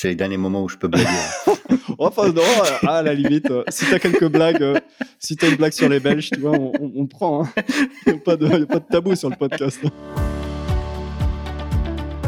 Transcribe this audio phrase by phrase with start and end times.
[0.00, 1.08] C'est les derniers moments où je peux blaguer.
[1.98, 2.42] enfin, non,
[2.86, 4.78] à la limite, euh, si t'as quelques blagues, euh,
[5.18, 7.42] si t'as une blague sur les Belges, tu vois, on, on, prend.
[7.42, 7.48] Hein.
[8.06, 9.80] Il n'y a, pas de tabou sur le podcast.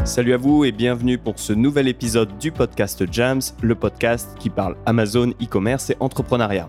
[0.03, 4.49] Salut à vous et bienvenue pour ce nouvel épisode du podcast Jams, le podcast qui
[4.49, 6.67] parle Amazon, e-commerce et entrepreneuriat.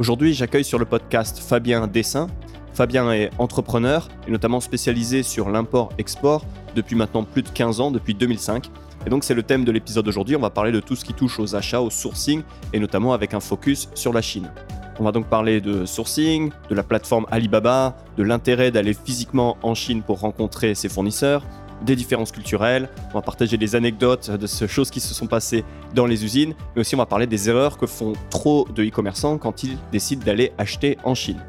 [0.00, 2.26] Aujourd'hui, j'accueille sur le podcast Fabien Dessin.
[2.74, 6.44] Fabien est entrepreneur et notamment spécialisé sur l'import-export
[6.76, 8.70] depuis maintenant plus de 15 ans, depuis 2005.
[9.06, 11.14] Et donc c'est le thème de l'épisode d'aujourd'hui, on va parler de tout ce qui
[11.14, 14.50] touche aux achats, au sourcing, et notamment avec un focus sur la Chine.
[14.98, 19.74] On va donc parler de sourcing, de la plateforme Alibaba, de l'intérêt d'aller physiquement en
[19.74, 21.42] Chine pour rencontrer ses fournisseurs,
[21.82, 25.64] des différences culturelles, on va partager des anecdotes de ces choses qui se sont passées
[25.94, 29.38] dans les usines, mais aussi on va parler des erreurs que font trop de e-commerçants
[29.38, 31.40] quand ils décident d'aller acheter en Chine.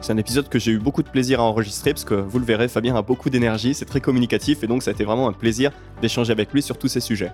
[0.00, 2.44] C'est un épisode que j'ai eu beaucoup de plaisir à enregistrer parce que vous le
[2.46, 5.32] verrez, Fabien a beaucoup d'énergie, c'est très communicatif et donc ça a été vraiment un
[5.32, 7.32] plaisir d'échanger avec lui sur tous ces sujets.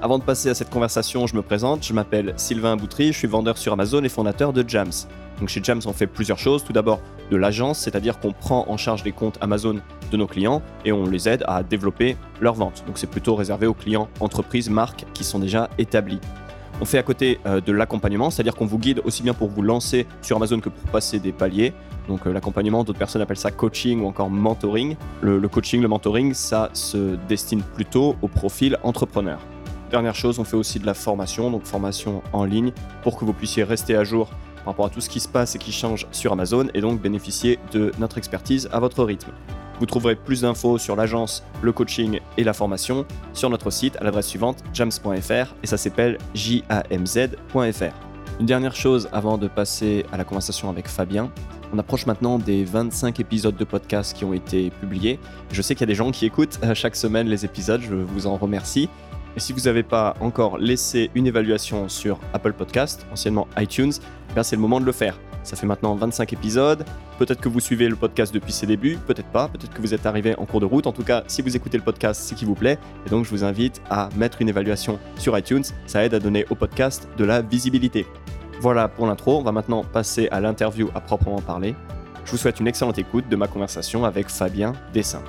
[0.00, 3.28] Avant de passer à cette conversation, je me présente, je m'appelle Sylvain Boutry, je suis
[3.28, 4.92] vendeur sur Amazon et fondateur de Jams.
[5.38, 6.64] Donc chez Jams, on fait plusieurs choses.
[6.64, 9.76] Tout d'abord, de l'agence, c'est-à-dire qu'on prend en charge les comptes Amazon
[10.10, 12.84] de nos clients et on les aide à développer leurs ventes.
[12.86, 16.20] Donc c'est plutôt réservé aux clients entreprises, marques qui sont déjà établis.
[16.78, 19.62] On fait à côté euh, de l'accompagnement, c'est-à-dire qu'on vous guide aussi bien pour vous
[19.62, 21.72] lancer sur Amazon que pour passer des paliers.
[22.06, 24.96] Donc euh, l'accompagnement, d'autres personnes appellent ça coaching ou encore mentoring.
[25.22, 29.38] Le, le, coaching, le mentoring, ça se destine plutôt au profil entrepreneur.
[29.90, 33.32] Dernière chose, on fait aussi de la formation, donc formation en ligne, pour que vous
[33.32, 34.28] puissiez rester à jour
[34.66, 37.00] par rapport à tout ce qui se passe et qui change sur Amazon et donc
[37.00, 39.30] bénéficier de notre expertise à votre rythme.
[39.78, 44.02] Vous trouverez plus d'infos sur l'agence, le coaching et la formation sur notre site à
[44.02, 47.94] l'adresse suivante jams.fr et ça s'appelle jamz.fr.
[48.40, 51.30] Une dernière chose avant de passer à la conversation avec Fabien.
[51.72, 55.20] On approche maintenant des 25 épisodes de podcast qui ont été publiés.
[55.52, 57.94] Je sais qu'il y a des gens qui écoutent euh, chaque semaine les épisodes, je
[57.94, 58.88] vous en remercie.
[59.36, 63.92] Et si vous n'avez pas encore laissé une évaluation sur Apple Podcast, anciennement iTunes,
[64.34, 65.18] eh c'est le moment de le faire.
[65.42, 66.84] Ça fait maintenant 25 épisodes.
[67.18, 70.06] Peut-être que vous suivez le podcast depuis ses débuts, peut-être pas, peut-être que vous êtes
[70.06, 70.86] arrivé en cours de route.
[70.86, 72.78] En tout cas, si vous écoutez le podcast, c'est qu'il vous plaît.
[73.06, 75.64] Et donc, je vous invite à mettre une évaluation sur iTunes.
[75.86, 78.06] Ça aide à donner au podcast de la visibilité.
[78.60, 79.38] Voilà pour l'intro.
[79.38, 81.74] On va maintenant passer à l'interview à proprement parler.
[82.24, 85.22] Je vous souhaite une excellente écoute de ma conversation avec Fabien Dessin.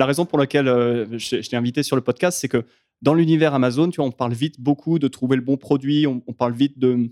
[0.00, 2.64] La raison pour laquelle euh, je, t'ai invité sur le podcast, c'est que
[3.02, 6.20] dans l'univers Amazon, tu vois, on parle vite beaucoup de trouver le bon produit, on,
[6.32, 7.10] parle vite de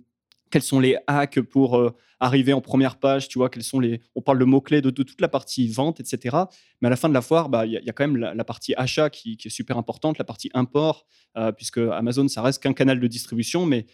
[0.50, 4.00] quels sont les hacks pour euh, arriver en première page, tu vois, quels sont les,
[4.15, 6.37] on parle de mots-clés de, toute la partie vente, etc.
[6.81, 8.72] Mais à la fin de la foire, bah, il y, a quand même la, partie
[8.78, 11.06] achat qui, est super importante, la partie import,
[11.37, 13.84] euh, puisque Amazon, ça reste qu'un canal de distribution, mais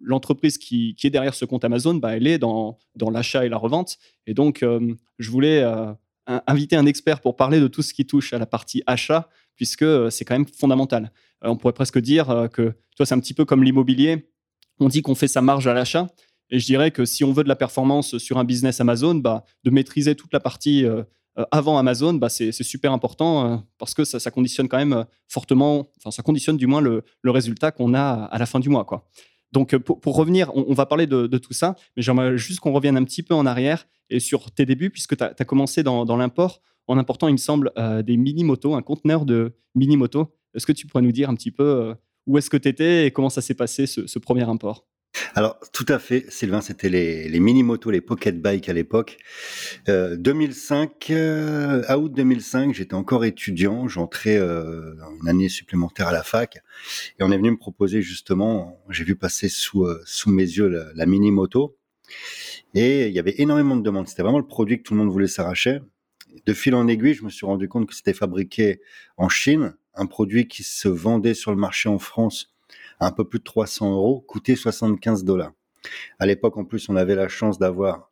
[0.00, 2.76] l'entreprise qui, est derrière ce compte Amazon, bah, elle est dans
[3.12, 3.98] l'achat et la revente.
[4.26, 4.64] Et donc,
[5.18, 5.64] je voulais
[6.26, 9.82] inviter un expert pour parler de tout ce qui touche à la partie achat, puisque
[9.82, 11.12] euh, c'est quand même fondamental.
[11.44, 14.30] Euh, on pourrait presque dire euh, que toi, c'est un petit peu comme l'immobilier.
[14.78, 16.06] On dit qu'on fait sa marge à l'achat.
[16.50, 19.44] Et je dirais que si on veut de la performance sur un business Amazon, bah,
[19.64, 20.84] de maîtriser toute la partie
[21.50, 26.22] avant Amazon, bah, c'est super important parce que ça, conditionne quand même fortement, enfin ça
[26.22, 28.84] conditionne du moins le, résultat qu'on a à la fin du mois.
[28.84, 29.08] Quoi.
[29.56, 32.98] Donc pour, revenir, on, va parler de, de, tout ça, mais j'aimerais juste qu'on revienne
[32.98, 36.60] un petit peu en arrière et sur tes débuts, puisque tu as, commencé dans, l'import
[36.88, 40.30] en important, il me semble, euh, des mini-motos, un conteneur de mini-motos.
[40.54, 41.94] Est-ce que tu pourrais nous dire un petit peu euh,
[42.26, 44.84] où est-ce que tu étais et comment ça s'est passé ce, premier import?
[45.34, 49.18] Alors, tout à fait, Sylvain, c'était les, mini-motos, les pocket bikes à l'époque.
[49.86, 56.58] 2005, euh, août 2005, j'étais encore étudiant, j'entrais une année supplémentaire à la fac,
[57.18, 60.86] et on est venu me proposer justement, j'ai vu passer sous, sous mes yeux la,
[60.94, 61.76] la mini-moto,
[62.74, 64.08] et il y avait énormément de demandes.
[64.08, 65.80] C'était vraiment le produit que tout le monde voulait s'arracher.
[66.44, 68.80] De fil en aiguille, je me suis rendu compte que c'était fabriqué
[69.16, 72.55] en Chine, un produit qui se vendait sur le marché en France à
[73.00, 75.52] un peu plus de 300 euros, coûtait 75 dollars.
[76.18, 78.10] À l'époque, en plus, on avait la chance d'avoir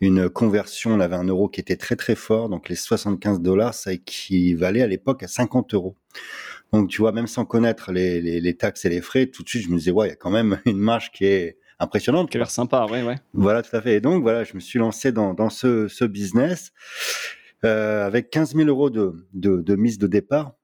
[0.00, 3.74] une conversion, on avait un euro qui était très très fort, donc les 75 dollars,
[3.74, 5.96] ça équivalait à l'époque à 50 euros.
[6.72, 9.62] Donc tu vois, même sans connaître les, les, taxes et les frais, tout de suite
[9.62, 12.30] je me disais, ouais, il y a quand même une marge qui est impressionnante.
[12.30, 13.16] Qui a l'air sympa, ouais, ouais.
[13.32, 13.94] Voilà, tout à fait.
[13.94, 16.72] Et donc, voilà, je me suis lancé dans, dans ce, ce business
[17.64, 20.54] euh, avec 15 000 euros de, de, de, mise de départ.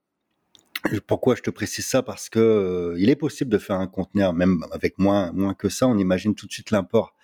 [1.07, 2.03] Pourquoi je te précise ça?
[2.03, 5.69] Parce que euh, il est possible de faire un conteneur, même avec moins, moins que
[5.69, 5.87] ça.
[5.89, 7.15] On imagine tout de suite l'import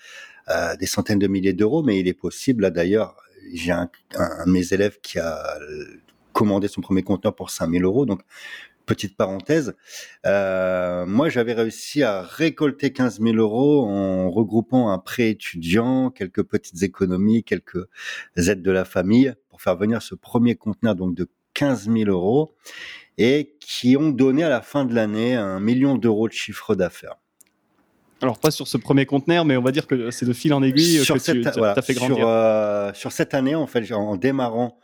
[0.48, 2.62] euh, des centaines de milliers d'euros, mais il est possible.
[2.62, 3.16] Là, d'ailleurs,
[3.52, 5.58] j'ai un, un, de mes élèves qui a
[6.32, 8.06] commandé son premier conteneur pour 5 000 euros.
[8.06, 8.22] Donc,
[8.86, 9.76] petite parenthèse,
[10.26, 16.42] euh, moi j'avais réussi à récolter 15 000 euros en regroupant un prêt étudiant, quelques
[16.42, 17.86] petites économies, quelques
[18.36, 21.28] aides de la famille pour faire venir ce premier conteneur donc de
[21.60, 22.54] 15 000 euros
[23.18, 27.16] et qui ont donné à la fin de l'année un million d'euros de chiffre d'affaires.
[28.22, 30.62] Alors pas sur ce premier conteneur, mais on va dire que c'est de fil en
[30.62, 32.16] aiguille sur que cette, tu as fait grandir.
[32.16, 34.78] Sur, euh, sur, cette année, en fait, en démarrant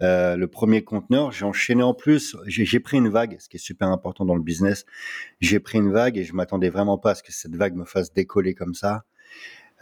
[0.00, 3.60] euh, le premier conteneur, j'ai enchaîné en plus, j'ai pris une vague, ce qui est
[3.60, 4.86] super important dans le business.
[5.40, 7.84] J'ai pris une vague et je m'attendais vraiment pas à ce que cette vague me
[7.84, 9.04] fasse décoller comme ça.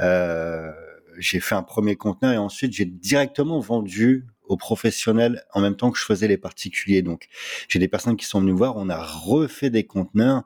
[0.00, 0.72] Euh,
[1.16, 5.92] j'ai fait un premier conteneur et ensuite j'ai directement vendu aux professionnels en même temps
[5.92, 7.02] que je faisais les particuliers.
[7.02, 7.28] Donc
[7.68, 10.42] j'ai des personnes qui sont venues voir, on a refait des conteneurs,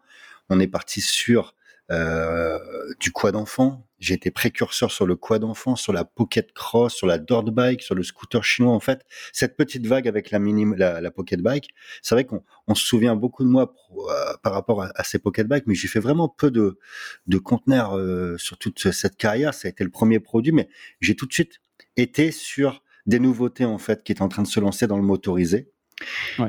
[0.50, 1.54] on est parti sur
[1.90, 2.58] euh,
[3.00, 3.86] du quad d'enfant.
[3.98, 7.80] J'ai été précurseur sur le quad d'enfant, sur la pocket cross, sur la dirt bike,
[7.80, 8.74] sur le scooter chinois.
[8.74, 11.70] En fait, cette petite vague avec la mini, la, pocket bike,
[12.02, 15.46] c'est vrai qu'on on se souvient beaucoup de moi euh, par rapport à, ces pocket
[15.46, 16.78] bikes, mais j'ai fait vraiment peu de,
[17.26, 19.54] de conteneurs euh, sur toute cette carrière.
[19.54, 20.68] Ça a été le premier produit, mais
[21.00, 21.60] j'ai tout de suite
[21.96, 25.02] été sur des nouveautés en fait qui étaient en train de se lancer dans le
[25.02, 25.70] motorisé.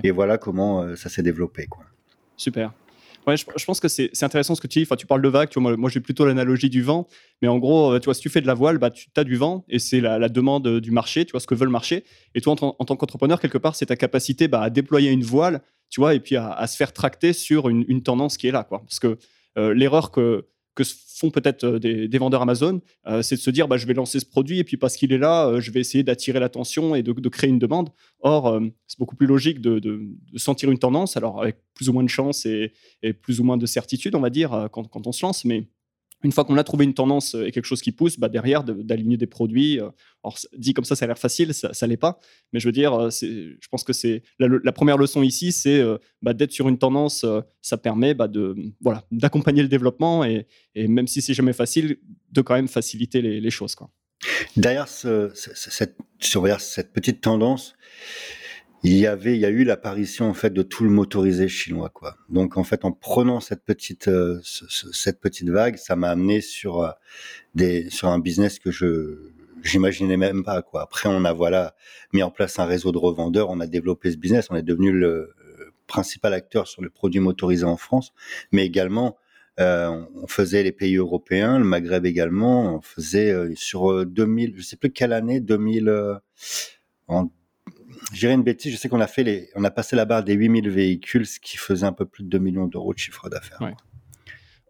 [0.04, 1.68] Et voilà comment ça s'est développé.
[1.68, 1.84] Quoi.
[2.38, 2.74] Super.
[3.28, 4.84] Ouais, je, pense que c'est intéressant ce que tu dis.
[4.84, 7.08] Enfin, tu parles de vague, tu vois, moi, j'ai plutôt l'analogie du vent.
[7.42, 9.24] Mais en gros, euh, tu vois, si tu fais de la voile, bah, tu as
[9.24, 11.72] du vent et c'est la, demande euh, du marché, tu vois, ce que veut le
[11.72, 12.04] marché.
[12.36, 15.62] Et toi, en, tant qu'entrepreneur, quelque part, c'est ta capacité bah, à déployer une voile,
[15.90, 18.80] tu vois, et puis à, se faire tracter sur une, tendance qui est là, quoi.
[18.80, 19.18] Parce que
[19.58, 20.84] euh, l'erreur que, que
[21.16, 24.20] font peut-être euh, des, vendeurs Amazon, euh, c'est de se dire bah, je vais lancer
[24.20, 27.04] ce produit et puis parce qu'il est là, euh, je vais essayer d'attirer l'attention et
[27.04, 27.90] de, créer une demande.
[28.20, 30.00] Or, c'est beaucoup plus logique de,
[30.36, 32.74] sentir une tendance, alors avec plus ou moins de chance et,
[33.22, 35.68] plus ou moins de certitude, on va dire, quand, quand on se lance, mais
[36.24, 39.18] une fois qu'on a trouvé une tendance et quelque chose qui pousse, bah derrière, d'aligner
[39.18, 39.80] des produits.
[39.80, 39.90] Euh,
[40.24, 42.20] alors, dit comme ça, ça a l'air facile, ça, ça l'est pas.
[42.52, 45.98] Mais je veux dire, euh, je pense que c'est la, première leçon ici, c'est euh,
[46.22, 47.26] bah, d'être sur une tendance.
[47.62, 51.98] ça permet bah, de voilà d'accompagner le développement et, même si c'est jamais facile,
[52.32, 53.76] de quand même faciliter les, choses.
[53.76, 53.90] Quoi.
[54.58, 57.76] Derrière ce, cette, cette petite tendance,
[58.86, 61.90] il y avait, il y a eu l'apparition en fait de tout le motorisé chinois,
[61.90, 62.18] quoi.
[62.30, 66.84] Donc en fait, en prenant cette petite, euh, cette petite vague, ça m'a amené sur
[66.84, 66.92] euh,
[67.56, 69.32] des, sur un business que je
[69.64, 70.84] j'imaginais même pas, quoi.
[70.84, 71.76] Après, on a voilà
[72.14, 74.92] mis en place un réseau de revendeurs, on a développé ce business, on est devenu
[74.92, 75.34] le
[75.88, 78.14] principal acteur sur le produit motorisé en France,
[78.52, 79.18] mais également
[79.60, 84.76] euh, on faisait les pays européens, le Maghreb également, on faisait sur 2000, je sais
[84.78, 86.20] plus quelle année, 2000
[87.08, 87.30] en
[88.14, 90.24] je dirais une bêtise, je sais qu'on a fait les, on a passé la barre
[90.24, 93.30] des 8000 véhicules, ce qui faisait un peu plus de 2 millions d'euros de chiffre
[93.30, 93.62] d'affaires.
[93.62, 93.74] Ouais.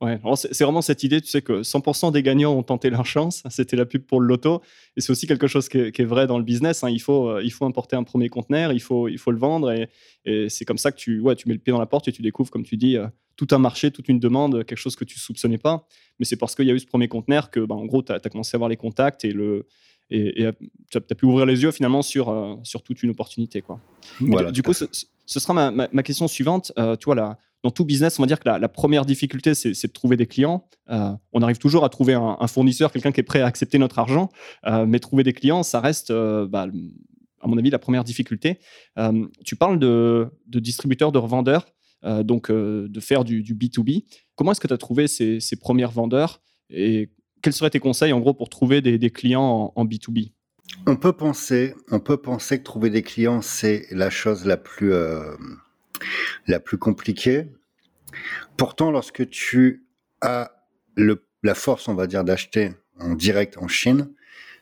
[0.02, 3.44] Ouais, c'est vraiment cette idée, tu sais que 100% des gagnants ont tenté leur chance.
[3.50, 4.62] C'était la pub pour le loto,
[4.98, 6.84] et c'est aussi quelque chose qui est, vrai dans le business.
[6.84, 6.90] Hein.
[6.90, 9.72] Il faut, euh, il faut importer un premier conteneur, il faut, il faut le vendre,
[9.72, 12.12] et, c'est comme ça que tu, ouais, tu mets le pied dans la porte et
[12.12, 13.08] tu découvres, comme tu dis, euh,
[13.38, 15.88] tout un marché, toute une demande, quelque chose que tu soupçonnais pas.
[16.20, 18.12] Mais c'est parce qu'il y a eu ce premier conteneur que, bah, en gros, tu
[18.12, 19.66] as, commencé à avoir les contacts et le,
[20.12, 20.48] et
[20.92, 23.62] tu as, pu ouvrir les yeux finalement sur, euh, sur toute une opportunité.
[23.62, 23.80] Quoi.
[24.20, 24.86] Voilà, du, coup, ce,
[25.26, 26.72] sera ma, ma, question suivante.
[26.78, 29.92] Euh, tu vois, dans tout business, on va dire que la, première difficulté, c'est de
[29.92, 30.68] trouver des clients.
[30.92, 33.98] Euh, on arrive toujours à trouver un, fournisseur, quelqu'un qui est prêt à accepter notre
[33.98, 34.30] argent,
[34.86, 36.68] mais trouver des clients, ça reste, bah,
[37.42, 38.60] à mon avis, la première difficulté.
[39.44, 41.66] tu parles de, de distributeurs, de revendeurs,
[42.24, 44.06] donc de faire du, du B2B.
[44.36, 47.10] Comment est-ce que tu as trouvé ces, ces premiers vendeurs et
[47.46, 50.32] quels seraient tes conseils en gros pour trouver des, clients en, B2B
[50.88, 54.92] on peut penser, on peut penser que trouver des clients c'est la chose la plus
[54.92, 55.36] euh,
[56.48, 57.46] la plus compliquée.
[58.58, 59.86] Pourtant, lorsque tu
[60.22, 64.12] as le, la force, on va dire, d'acheter en direct en Chine,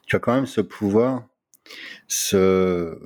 [0.05, 1.25] tu as quand même ce pouvoir,
[2.09, 2.99] ce,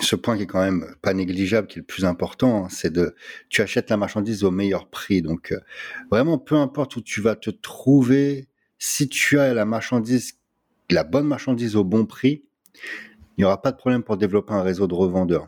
[0.00, 2.92] ce point qui est quand même pas négligeable, qui est le plus important, hein, c'est
[2.92, 3.14] de,
[3.50, 5.22] tu achètes la marchandise au meilleur prix.
[5.22, 5.60] Donc, euh,
[6.10, 8.48] vraiment, peu importe où tu vas te trouver,
[8.84, 10.40] si tu as la marchandise,
[10.90, 12.42] la bonne marchandise au bon prix,
[12.74, 15.46] il n'y aura pas de problème pour développer un réseau de revendeurs.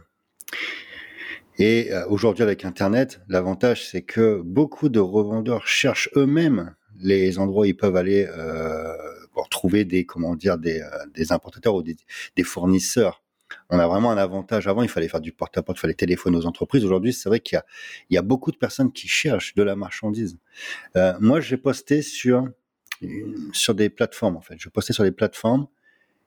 [1.58, 7.62] Et euh, aujourd'hui, avec Internet, l'avantage, c'est que beaucoup de revendeurs cherchent eux-mêmes les endroits
[7.62, 8.96] où ils peuvent aller euh,
[9.32, 11.96] pour trouver des, comment dire, des, euh, importateurs ou des,
[12.44, 13.24] fournisseurs.
[13.68, 14.68] On a vraiment un avantage.
[14.68, 16.84] Avant, il fallait faire du porte-à-porte, il fallait téléphoner aux entreprises.
[16.84, 17.60] Aujourd'hui, c'est vrai qu'il
[18.10, 20.38] y, a, beaucoup de personnes qui cherchent de la marchandise.
[21.18, 22.48] moi, j'ai posté sur
[23.52, 24.56] sur des plateformes en fait.
[24.58, 25.66] Je postais sur des plateformes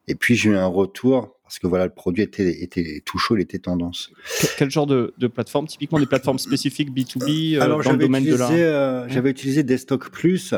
[0.08, 3.38] et puis j'ai eu un retour parce que voilà le produit était, était tout chaud,
[3.38, 4.12] il était tendance.
[4.58, 5.68] Quel genre de, de plateforme?
[5.68, 8.52] Typiquement des plateformes spécifiques B2B euh, Alors, dans le domaine de la.
[8.52, 10.54] Euh, j'avais utilisé Desktop Plus.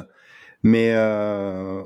[0.62, 1.82] Mais euh,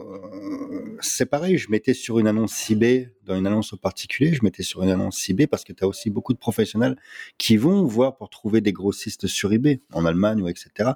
[1.00, 4.64] c'est pareil, je mettais sur une annonce ciblée, dans une annonce en particulier, je mettais
[4.64, 6.96] sur une annonce ciblée parce que tu as aussi beaucoup de professionnels
[7.38, 10.92] qui vont voir pour trouver des grossistes sur eBay, en Allemagne ou etc.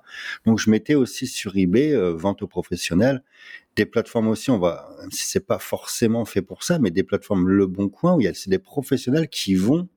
[0.46, 3.24] Donc je mettais aussi sur eBay, euh, vente aux professionnels,
[3.76, 7.68] des plateformes aussi, on va, c'est pas forcément fait pour ça, mais des plateformes Le
[7.68, 9.88] Bon Coin où il y a des professionnels qui vont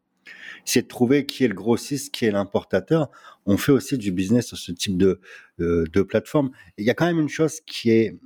[0.64, 3.10] c'est de trouver qui est le grossiste, qui est l'importateur.
[3.46, 5.20] On fait aussi du business sur ce type de,
[5.58, 6.50] de, plateforme.
[6.78, 8.18] il y a quand même une chose qui est,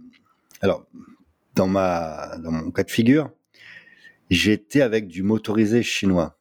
[0.60, 0.86] alors,
[1.54, 3.30] dans ma, dans mon cas de figure,
[4.30, 6.38] j'étais avec du motorisé chinois.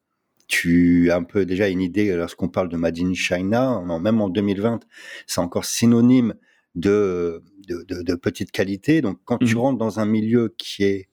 [0.48, 4.30] Tu as un peu déjà une idée lorsqu'on parle de Made in China, même en
[4.30, 4.82] 2020,
[5.26, 6.36] c'est encore synonyme
[6.76, 9.02] de, de, de, petite qualité.
[9.02, 9.60] Donc, quand tu mmh.
[9.60, 11.10] rentres dans un milieu qui est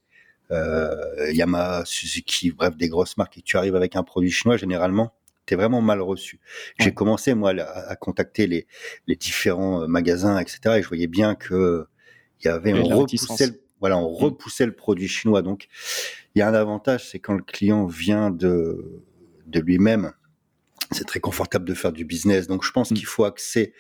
[0.50, 5.14] euh, Yamaha, Suzuki, bref, des grosses marques, et tu arrives avec un produit chinois, généralement,
[5.46, 6.40] tu es vraiment mal reçu.
[6.78, 8.66] J'ai commencé, moi, à, contacter les,
[9.06, 11.86] les, différents euh, magasins, etc., et je voyais bien que
[12.42, 14.14] il y avait, on repoussait, le, voilà, on mm.
[14.14, 15.42] repoussait le produit chinois.
[15.42, 15.68] Donc,
[16.34, 19.02] il y a un avantage, c'est quand le client vient de,
[19.46, 20.12] de lui-même,
[20.90, 22.46] c'est très confortable de faire du business.
[22.46, 22.94] Donc, je pense mm.
[22.94, 23.74] qu'il faut axer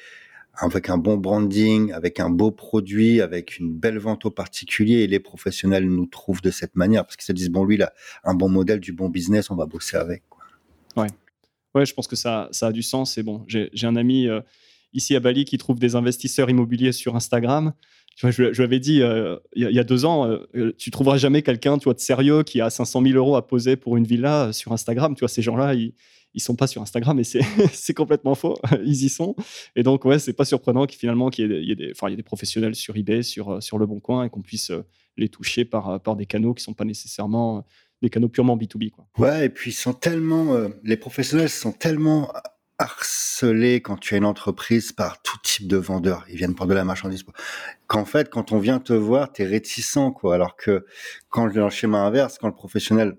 [0.54, 4.98] avec un bon branding, avec un beau produit, avec une belle vente au particulier.
[5.00, 7.82] Et les professionnels nous trouvent de cette manière parce qu'ils se disent bon, lui, il
[7.82, 7.92] a
[8.24, 10.22] un bon modèle, du bon business, on va bosser avec.
[10.28, 10.42] Quoi.
[10.96, 11.08] Ouais.
[11.74, 13.16] ouais, je pense que ça, ça a du sens.
[13.18, 14.40] Et bon, j'ai un ami euh,
[14.92, 17.72] ici à Bali qui trouve des investisseurs immobiliers sur Instagram.
[18.16, 21.16] Tu vois, je, lui avais dit euh, il, y a, deux ans, euh, tu trouveras
[21.16, 24.04] jamais quelqu'un tu vois, de sérieux qui a 500 000 euros à poser pour une
[24.04, 25.14] villa sur Instagram.
[25.14, 25.94] Tu vois, ces gens-là, ils
[26.34, 28.56] ils sont pas sur Instagram et c'est complètement faux.
[28.84, 29.34] ils y sont.
[29.76, 33.22] Et donc, ouais, c'est pas surprenant qu'il finalement qu'il y, ait des, professionnels sur eBay,
[33.22, 34.82] sur, euh, sur Le Bon Coin et qu'on puisse euh,
[35.16, 37.64] les toucher par, euh, par des canaux qui sont pas nécessairement
[38.02, 38.90] des canaux purement B2B.
[38.90, 39.06] Quoi.
[39.18, 42.32] Ouais, et puis sont tellement, les professionnels sont tellement
[42.80, 46.24] harcelés quand tu as une entreprise par tout type de vendeurs.
[46.28, 47.24] Ils viennent pour de la marchandise.
[47.86, 50.34] Qu'en fait, quand on vient te voir, tu es réticent, quoi.
[50.34, 50.86] Alors que
[51.28, 53.16] quand dans le schéma inverse, quand le professionnel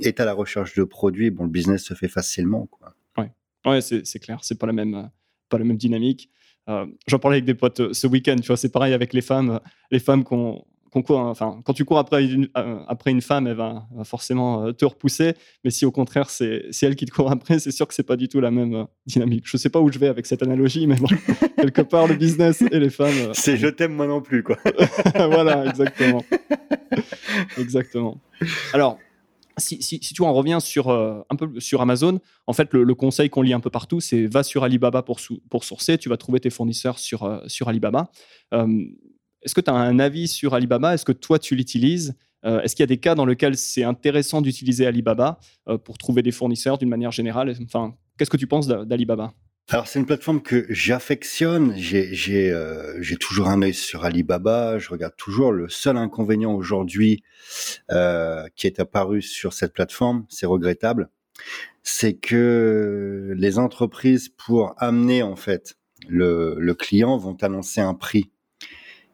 [0.00, 2.94] est à la recherche de produits, bon, le business se fait facilement, quoi.
[3.18, 3.32] Ouais,
[3.66, 4.38] ouais c'est clair.
[4.42, 6.30] C'est pas pas la même dynamique.
[6.68, 9.20] Euh, j'en parlais avec des potes euh, ce week-end, tu vois, c'est pareil avec les
[9.20, 9.60] femmes.
[9.90, 13.86] Les femmes qu'on enfin, quand tu cours après une, euh, après une femme, elle va,
[14.04, 15.34] forcément euh, te repousser.
[15.64, 18.16] Mais si au contraire, c'est elle qui te court après, c'est sûr que c'est pas
[18.16, 19.44] du tout la même euh, dynamique.
[19.46, 21.08] Je sais pas où je vais avec cette analogie, mais bon,
[21.56, 23.32] quelque part, le business et les femmes.
[23.32, 24.58] C'est je t'aime moi non plus, quoi.
[25.14, 26.24] voilà, exactement.
[27.58, 28.20] exactement.
[28.74, 28.98] Alors,
[29.58, 33.42] si, si, tu en reviens sur, un peu sur Amazon, en fait, le, conseil qu'on
[33.42, 35.20] lit un peu partout, c'est va sur Alibaba pour,
[35.50, 38.10] pour sourcer, tu vas trouver tes fournisseurs sur, sur Alibaba.
[39.42, 40.94] Est-ce que tu as un avis sur Alibaba?
[40.94, 42.14] Est-ce que toi, tu l'utilises?
[42.44, 45.98] Euh, Est-ce qu'il y a des cas dans lesquels c'est intéressant d'utiliser Alibaba euh, pour
[45.98, 47.54] trouver des fournisseurs d'une manière générale?
[47.62, 49.32] Enfin, qu'est-ce que tu penses d'Alibaba?
[49.68, 51.74] Alors c'est une plateforme que j'affectionne.
[51.76, 54.78] J'ai euh, toujours un œil sur Alibaba.
[54.78, 55.52] Je regarde toujours.
[55.52, 57.22] Le seul inconvénient aujourd'hui
[57.88, 61.10] qui est apparu sur cette plateforme, c'est regrettable,
[61.82, 65.76] c'est que les entreprises pour amener en fait
[66.08, 68.31] le client vont annoncer un prix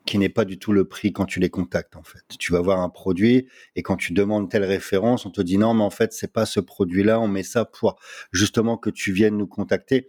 [0.08, 2.22] qui n'est pas du tout le prix quand tu les contactes en fait.
[2.38, 3.46] Tu vas voir un produit
[3.76, 6.46] et quand tu demandes telle référence, on te dit non mais en fait c'est pas
[6.46, 8.00] ce produit-là, on met ça pour
[8.32, 10.08] justement que tu viennes nous contacter.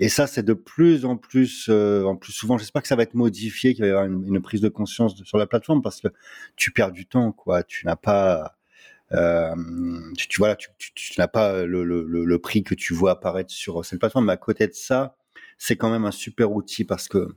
[0.00, 2.58] Et ça c'est de plus en plus euh, en plus souvent.
[2.58, 5.38] J'espère que ça va être modifié, qu'il va y avoir une, prise de conscience sur
[5.38, 6.08] la plateforme parce que
[6.56, 7.62] tu perds du temps quoi.
[7.62, 8.56] Tu n'as pas
[9.12, 9.54] euh,
[10.16, 13.84] tu, vois tu, tu, n'as pas le, le, le, prix que tu vois apparaître sur
[13.84, 14.26] cette plateforme.
[14.26, 15.16] Mais à côté de ça,
[15.58, 17.28] c'est quand même un super outil parce que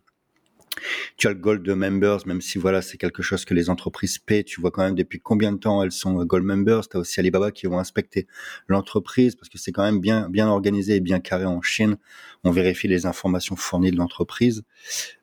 [1.21, 4.43] tu as le Gold Members, même si voilà, c'est quelque chose que les entreprises paient.
[4.43, 6.89] Tu vois quand même depuis combien de temps elles sont euh, Gold Members.
[6.89, 8.25] Tu as aussi Alibaba qui vont inspecter
[8.67, 11.97] l'entreprise parce que c'est quand même bien, bien organisé et bien carré en Chine.
[12.43, 14.63] On vérifie les informations fournies de l'entreprise.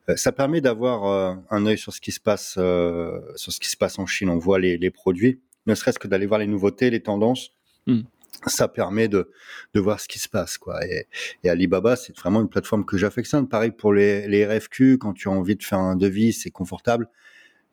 [0.08, 3.68] Euh, ça permet d'avoir euh, un œil sur ce qui se passe, sur ce qui
[3.68, 4.30] se passe en Chine.
[4.30, 7.50] On voit les, les produits, ne serait-ce que d'aller voir les nouveautés, les tendances.
[7.88, 8.02] Hmm
[8.46, 9.30] ça permet de,
[9.74, 10.80] de voir ce qui se passe quoi.
[10.86, 11.06] Et,
[11.48, 13.48] Alibaba c'est vraiment une plateforme que j'affectionne.
[13.48, 17.08] Pareil pour les, les RFQ quand tu as envie de faire un devis c'est confortable.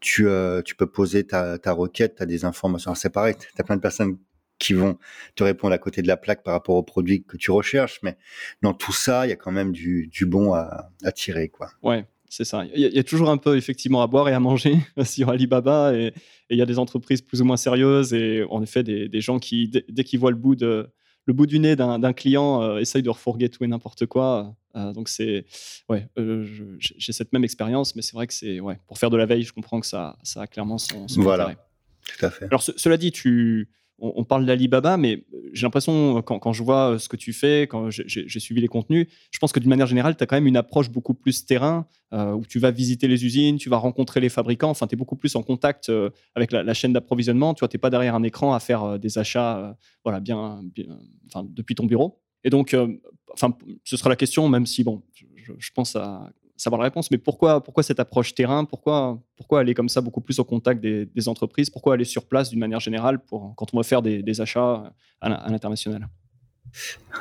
[0.02, 2.96] Tu, euh, tu peux poser ta, ta requête tu as des informations.
[2.96, 4.18] C'est pareil tu as plein de personnes
[4.58, 4.98] qui vont
[5.36, 8.18] te répondre à côté de la plaque par rapport au produit que tu recherches mais
[8.62, 11.72] dans tout ça il y a quand même du, du bon à, à tirer quoi.
[11.84, 12.65] Ouais c'est ça.
[12.75, 14.75] Il y, a toujours un peu effectivement à boire et à manger
[15.06, 16.13] sur Alibaba et
[16.50, 19.39] il y a des entreprises plus ou moins sérieuses et en effet des, des gens
[19.39, 20.89] qui, dès, qu'ils voient le bout, de,
[21.24, 24.54] le bout du nez d'un client, euh, essayent de refourguer tout et n'importe quoi.
[24.75, 25.46] Euh, donc c'est,
[25.88, 26.46] ouais, euh,
[26.77, 29.44] j'ai cette même expérience, mais c'est vrai que c'est, ouais, pour faire de la veille,
[29.44, 31.56] je comprends que ça, ça a clairement son, voilà.
[32.06, 32.46] Tout à fait.
[32.46, 35.24] Alors cela dit, tu, on, parle d'Alibaba, mais
[35.62, 39.40] l'impression, quand, quand, je vois ce que tu fais, quand j'ai suivi les contenus, je
[39.40, 42.44] pense que d'une manière générale, tu as quand même une approche beaucoup plus terrain, où
[42.48, 45.36] tu vas visiter les usines, tu vas rencontrer les fabricants, enfin, tu es beaucoup plus
[45.36, 45.92] en contact
[46.36, 49.18] avec la, chaîne d'approvisionnement, tu vois, tu n'es pas derrière un écran à faire des
[49.18, 50.62] achats voilà, bien,
[51.46, 52.20] depuis ton bureau.
[52.44, 52.75] Et donc,
[53.34, 55.04] enfin, ce sera la question, même si, bon,
[55.58, 58.66] je pense à savoir la réponse, mais pourquoi, pourquoi cette approche terrain?
[58.66, 61.70] Pourquoi, pourquoi aller comme ça beaucoup plus au contact des, entreprises?
[61.70, 65.50] Pourquoi aller sur place d'une manière générale pour, quand on va faire des, achats à,
[65.50, 66.08] l'international?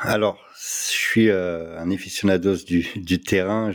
[0.03, 3.71] Alors, je suis euh, un aficionados du, du terrain.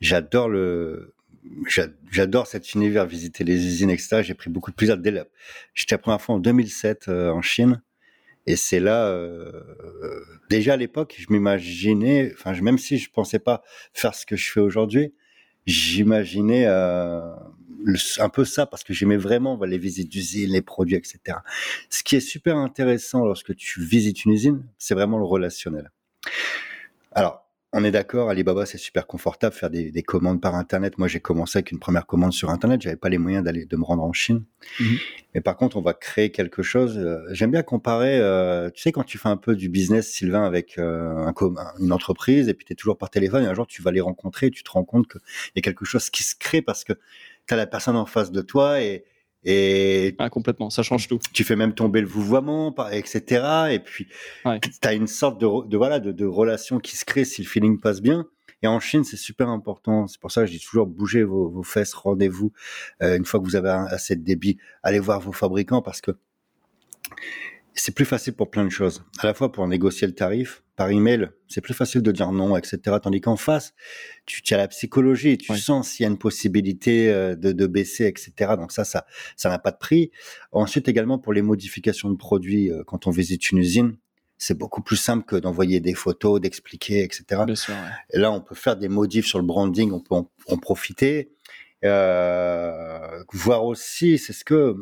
[0.00, 1.14] J'adore le,
[2.10, 4.22] j'adore cet univers, visiter les usines, etc.
[4.22, 5.12] J'ai pris beaucoup de plaisir dès
[5.74, 7.82] J'étais la première fois en 2007 euh, en Chine.
[8.46, 9.52] Et c'est là, euh,
[10.48, 14.50] déjà à l'époque, je m'imaginais, enfin, même si je pensais pas faire ce que je
[14.50, 15.12] fais aujourd'hui,
[15.66, 17.34] j'imaginais euh,
[18.18, 21.38] un peu ça parce que j'aimais vraiment les visites d'usines, les produits, etc.
[21.90, 25.90] Ce qui est super intéressant lorsque tu visites une usine, c'est vraiment le relationnel.
[27.12, 30.96] Alors, on est d'accord, Alibaba, c'est super confortable, faire des, commandes par Internet.
[30.96, 32.80] Moi, j'ai commencé avec une première commande sur Internet.
[32.80, 34.44] J'avais pas les moyens d'aller de me rendre en Chine.
[34.80, 34.96] Mhm.
[35.34, 36.96] Mais par contre, on va créer quelque chose.
[36.96, 38.18] Euh, j'aime bien comparer.
[38.20, 41.34] Euh, tu sais, quand tu fais un peu du business, Sylvain, avec euh, un,
[41.78, 44.00] une entreprise, et puis tu es toujours par téléphone, et un jour, tu vas les
[44.00, 45.20] rencontrer, et tu te rends compte qu'il
[45.56, 46.94] y a quelque chose qui se crée parce que
[47.46, 49.04] tu as la personne en face de toi et
[49.44, 51.18] et ah, complètement, ça change tout.
[51.32, 53.70] Tu fais même tomber le vouvoiement, etc.
[53.70, 54.08] Et puis,
[54.44, 58.00] tu as une sorte de, voilà, de, relation qui se crée si le feeling passe
[58.00, 58.26] bien.
[58.62, 60.08] Et en Chine, c'est super important.
[60.08, 62.52] C'est pour ça que je dis toujours bougez vos, fesses, rendez-vous.
[63.02, 66.10] Euh, une fois que vous avez assez de débit, allez voir vos fabricants parce que
[67.74, 69.04] c'est plus facile pour plein de choses.
[69.18, 72.56] À la fois pour négocier le tarif, par email, c'est plus facile de dire non,
[72.56, 72.78] etc.
[73.02, 73.74] Tandis qu'en face,
[74.26, 78.52] tu, as la psychologie, tu sens s'il y a une possibilité euh, de, baisser, etc.
[78.56, 79.04] Donc ça, ça,
[79.36, 80.12] ça n'a pas de prix.
[80.52, 83.96] Ensuite, également pour les modifications de produits, euh, quand on visite une usine,
[84.38, 87.42] c'est beaucoup plus simple que d'envoyer des photos, d'expliquer, etc.
[88.12, 91.32] Et là, on peut faire des modifs sur le branding, on peut en, profiter.
[91.84, 94.76] Euh, voir aussi, c'est ce que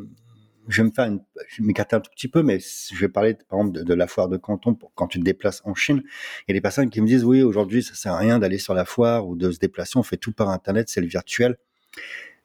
[0.67, 3.35] je vais me faire une, je m'écarte un tout petit peu, mais je vais parler
[3.49, 6.01] par exemple de, la foire de Canton pour, quand tu te déplaces en Chine.
[6.47, 8.57] Il y a des personnes qui me disent oui, aujourd'hui ça sert à rien d'aller
[8.57, 11.57] sur la foire ou de se déplacer, on fait tout par internet, c'est le virtuel.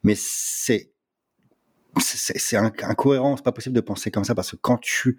[0.02, 0.90] Mais c'est
[2.00, 5.18] c'est incohérent, c'est pas possible de penser comme ça parce que quand tu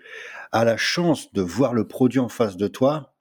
[0.52, 3.14] as la chance de voir le produit en face de toi,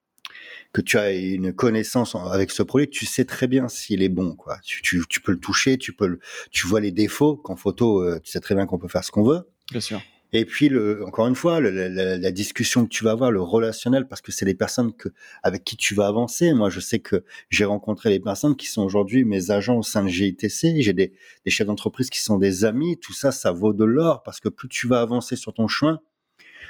[0.73, 4.35] que tu as une connaissance avec ce produit, tu sais très bien s'il est bon.
[4.35, 4.59] Quoi.
[4.64, 7.37] Tu, tu, tu, peux le toucher, tu peux, le, tu vois les défauts.
[7.37, 9.52] Qu'en photo, euh, tu sais très bien qu'on peut faire ce qu'on veut.
[9.70, 10.01] Bien sûr.
[10.35, 14.22] Et puis, le, encore une fois, la, discussion que tu vas avoir, le relationnel, parce
[14.22, 15.11] que c'est des personnes que,
[15.42, 16.55] avec qui tu vas avancer.
[16.55, 20.03] Moi, je sais que j'ai rencontré des personnes qui sont aujourd'hui mes agents au sein
[20.03, 20.81] de GITC.
[20.81, 21.12] J'ai des,
[21.46, 22.98] chefs d'entreprise qui sont des amis.
[22.98, 26.01] Tout ça, ça vaut de l'or parce que plus tu vas avancer sur ton chemin,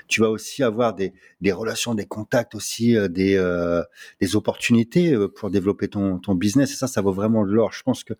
[0.09, 1.12] tu vas aussi avoir des,
[1.52, 3.83] relations, des contacts aussi, euh, des, euh,
[4.20, 6.72] des opportunités euh, pour développer ton, ton business.
[6.72, 7.72] Et ça, ça vaut vraiment de l'or.
[7.72, 8.14] Je pense que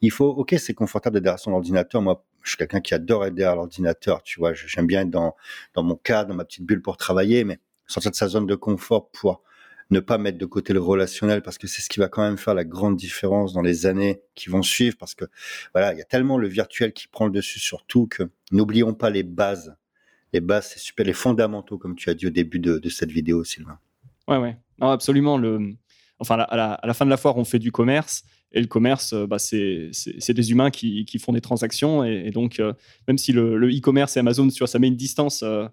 [0.00, 2.02] il faut, ok, c'est confortable d'être derrière son ordinateur.
[2.02, 4.22] Moi, je suis quelqu'un qui adore être derrière l'ordinateur.
[4.22, 5.34] Tu vois, j'aime bien être dans,
[5.76, 9.10] mon cadre, dans ma petite bulle pour travailler, mais sortir de sa zone de confort
[9.10, 9.42] pour
[9.90, 12.38] ne pas mettre de côté le relationnel parce que c'est ce qui va quand même
[12.38, 15.26] faire la grande différence dans les années qui vont suivre parce que
[15.74, 18.94] voilà, il y a tellement le virtuel qui prend le dessus sur tout que n'oublions
[18.94, 19.76] pas les bases
[20.32, 23.44] les bases, c'est super, les fondamentaux, comme tu as dit au début de, cette vidéo,
[23.44, 23.78] Sylvain.
[24.28, 24.56] Ouais, ouais.
[24.78, 25.40] Non, absolument.
[26.18, 28.24] Enfin, à la, fin de la foire, on fait du commerce.
[28.52, 29.90] Et le commerce, euh, bah, c'est
[30.32, 32.04] des humains qui, font des transactions.
[32.04, 32.72] Et, donc, euh,
[33.08, 35.66] même si le e-commerce et Amazon, tu vois, ça met une distance euh,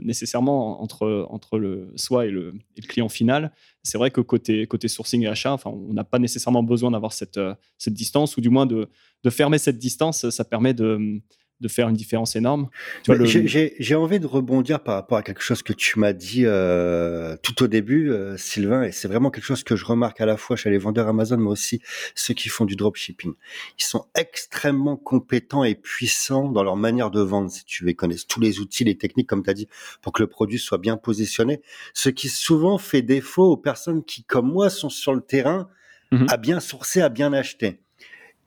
[0.00, 2.54] nécessairement entre, le, soi et le,
[2.88, 6.90] client final, c'est vrai que côté, sourcing et achat, enfin, on n'a pas nécessairement besoin
[6.90, 7.40] d'avoir cette,
[7.78, 8.88] cette distance, ou du moins de,
[9.22, 10.28] de fermer cette distance.
[10.30, 11.20] Ça permet de
[11.60, 12.68] de faire une différence énorme.
[13.06, 17.62] J'ai envie de rebondir par rapport à quelque chose que tu m'as dit euh, tout
[17.62, 20.56] au début, euh, Sylvain, et c'est vraiment quelque chose que je remarque à la fois
[20.56, 21.80] chez les vendeurs Amazon, mais aussi
[22.14, 23.32] ceux qui font du dropshipping.
[23.78, 27.90] Ils sont extrêmement compétents et puissants dans leur manière de vendre, si tu veux.
[27.90, 29.68] Ils connaissent tous les outils, les techniques, comme tu as dit,
[30.02, 31.62] pour que le produit soit bien positionné.
[31.94, 35.68] Ce qui souvent fait défaut aux personnes qui, comme moi, sont sur le terrain,
[36.12, 36.26] mhm.
[36.28, 37.80] à bien sourcer, à bien acheter.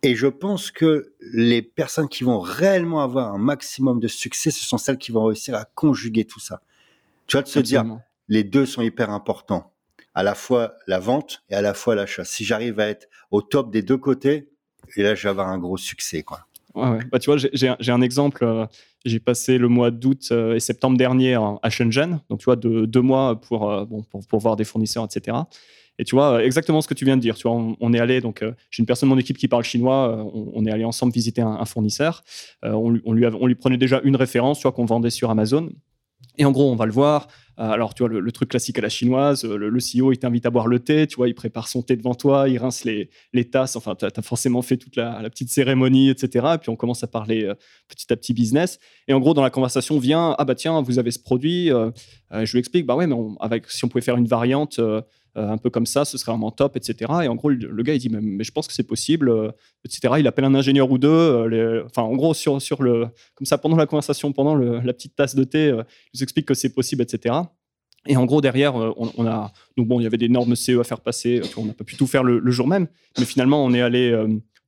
[0.03, 4.65] Et je pense que les personnes qui vont réellement avoir un maximum de succès, ce
[4.65, 6.61] sont celles qui vont réussir à conjuguer tout ça.
[7.27, 7.85] Tu vois, de se dire,
[8.27, 9.71] les deux sont hyper importants.
[10.13, 12.25] À la fois la vente et à la fois l'achat.
[12.25, 14.49] Si j'arrive à être au top des deux côtés,
[14.97, 16.47] et là, je vais avoir un gros succès, quoi.
[16.73, 16.99] Ouais, ouais.
[17.11, 18.43] Bah, tu vois, j'ai un exemple.
[18.43, 18.65] Euh,
[19.03, 22.21] j'ai passé le mois d'août euh, et septembre dernier à Shenzhen.
[22.29, 25.37] Donc, tu vois, de, deux mois pour, euh, bon, pour, pour voir des fournisseurs, etc.
[25.99, 27.35] Et tu vois, exactement ce que tu viens de dire.
[27.35, 29.63] Tu vois, on, est allé, donc euh, j'ai une personne de mon équipe qui parle
[29.63, 32.23] chinois, euh, on, est allé ensemble visiter un, fournisseur.
[32.65, 35.69] Euh, on, lui, on, lui prenait déjà une référence, tu qu'on vendait sur Amazon.
[36.37, 37.27] Et en gros, on va le voir.
[37.57, 40.65] alors, tu vois, le, truc classique à la chinoise, le, CEO, il t'invite à boire
[40.65, 43.09] le thé, tu vois, il prépare son thé devant toi, il rince les,
[43.51, 46.47] tasses, enfin, tu as, forcément fait toute la, petite cérémonie, etc.
[46.55, 47.51] Et puis, on commence à parler
[47.89, 48.79] petit à petit business.
[49.07, 51.69] Et en gros, dans la conversation vient, ah bah tiens, vous avez ce produit,
[52.31, 55.01] je lui explique, bah ouais, mais avec, si on pouvait faire une variante euh,
[55.35, 57.11] un peu comme ça, ce serait vraiment top, etc.
[57.23, 59.51] Et en gros, le, gars, il dit, mais, je pense que c'est possible, euh,
[59.85, 60.15] etc.
[60.19, 61.07] Il appelle un ingénieur ou deux.
[61.09, 65.15] Euh, enfin, en gros, sur, sur le, comme ça, pendant la conversation, pendant la petite
[65.15, 65.75] tasse de thé, il
[66.15, 67.35] nous explique que c'est possible, etc.
[68.07, 69.53] Et en gros, derrière, on, a.
[69.77, 71.41] Donc, bon, il y avait des normes CE à faire passer.
[71.55, 72.87] On n'a pas pu tout faire le, jour même.
[73.19, 74.11] Mais finalement, on est allé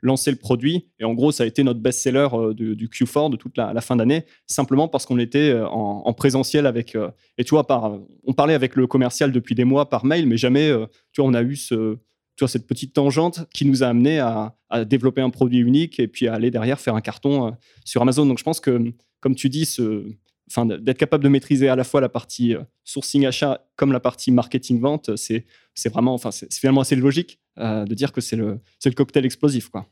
[0.03, 0.89] lancer le produit.
[0.99, 3.95] Et en gros, ça a été notre best-seller euh, du, Q4 de toute la, fin
[3.95, 6.95] d'année, simplement parce qu'on était euh, en, présentiel avec.
[6.95, 10.27] Euh, et tu vois, par, on parlait avec le commercial depuis des mois par mail,
[10.27, 10.69] mais jamais,
[11.11, 11.95] tu vois, on a eu ce,
[12.35, 16.07] tu vois, cette petite tangente qui nous a amené à, développer un produit unique et
[16.07, 18.25] puis à aller derrière faire un carton sur Amazon.
[18.25, 20.03] Donc, je pense que, comme tu dis, ce,
[20.49, 24.29] Enfin, d'être capable de maîtriser à la fois la partie sourcing achat comme la partie
[24.29, 25.45] marketing vente, c'est
[25.85, 29.87] vraiment, enfin, c'est finalement assez logique de dire que c'est le, le cocktail explosif, quoi.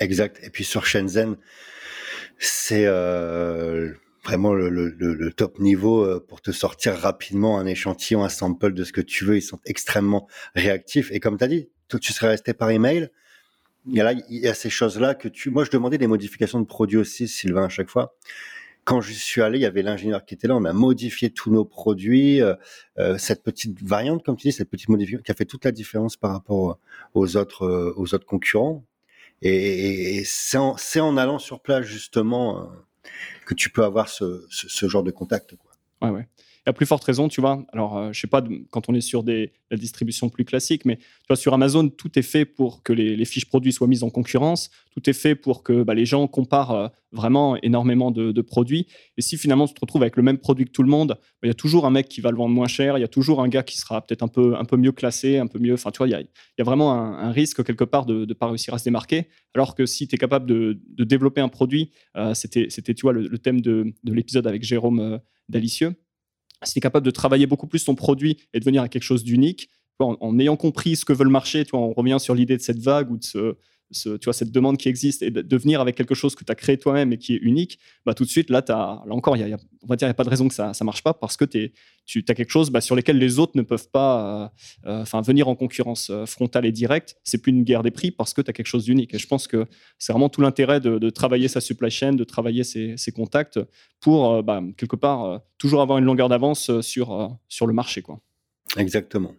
[0.00, 0.40] Exact.
[0.42, 1.36] Et puis sur Shenzhen,
[2.38, 3.92] c'est euh,
[4.24, 8.92] vraiment le, top niveau euh, pour te sortir rapidement un échantillon, un sample de ce
[8.92, 9.36] que tu veux.
[9.36, 11.10] Ils sont extrêmement réactifs.
[11.12, 13.10] Et comme tu as dit, toi, tu serais resté par email.
[13.86, 15.50] Il y a, là, il y a ces choses-là que tu.
[15.50, 18.14] Moi, je demandais des modifications de produits aussi, Sylvain, à chaque fois.
[18.84, 20.56] Quand je suis allé, il y avait l'ingénieur qui était là.
[20.56, 22.40] On a modifié tous nos produits.
[22.40, 22.54] Euh,
[23.18, 26.16] cette petite variante, comme tu dis, cette petite modification qui a fait toute la différence
[26.16, 26.78] par rapport
[27.14, 28.82] aux autres, aux autres concurrents.
[29.42, 32.66] Et, c'est en, allant sur place justement euh,
[33.46, 34.46] que tu peux avoir ce,
[34.82, 35.56] genre de contact.
[35.56, 35.70] Quoi.
[36.02, 36.28] Ouais, ouais
[36.70, 37.64] à plus forte raison, tu vois.
[37.72, 40.84] Alors, je euh, je sais pas, quand on est sur des, la distribution plus classique,
[40.84, 44.02] mais tu vois, sur Amazon, tout est fait pour que les, fiches produits soient mises
[44.02, 44.70] en concurrence.
[44.92, 48.86] Tout est fait pour que bah, les gens comparent euh, vraiment énormément de, produits.
[49.16, 51.44] Et si finalement tu te retrouves avec le même produit que tout le monde, bah,
[51.44, 52.98] il y a toujours un mec qui va le vendre moins cher.
[52.98, 55.38] Il y a toujours un gars qui sera peut-être un peu, un peu mieux classé,
[55.38, 55.74] un peu mieux.
[55.74, 58.34] Enfin, tu vois, il y a, y a, vraiment un, risque quelque part de ne
[58.34, 59.28] pas réussir à se démarquer.
[59.54, 63.38] Alors que si tu es capable de, développer un produit, euh, c'était, tu vois, le,
[63.38, 65.96] thème de, l'épisode avec Jérôme Dalicieux
[66.64, 69.02] si tu es capable de travailler beaucoup plus ton produit et de venir à quelque
[69.02, 72.34] chose d'unique, en, ayant compris ce que veut le marché, tu vois, on revient sur
[72.34, 73.56] l'idée de cette vague ou de ce,
[73.92, 76.54] tu vois, cette demande qui existe et de, venir avec quelque chose que tu as
[76.54, 79.42] créé toi-même et qui est unique, bah, tout de suite, là, as, là encore, y
[79.42, 81.14] a, on va dire, il n'y a pas de raison que ça ne marche pas
[81.14, 81.72] parce que es,
[82.06, 84.50] tu as quelque chose bah, sur lequel les autres ne peuvent pas
[84.86, 87.16] euh, euh, venir en concurrence euh, frontale et directe.
[87.24, 89.14] C'est plus une guerre des prix parce que tu as quelque chose d'unique.
[89.14, 89.66] Et je pense que
[89.98, 93.58] c'est vraiment tout l'intérêt de, travailler sa supply chain, de travailler ses, contacts
[94.00, 98.02] pour, bah, quelque part, toujours avoir une longueur d'avance sur, sur le marché.
[98.02, 98.20] Quoi.
[98.76, 99.34] Exactement.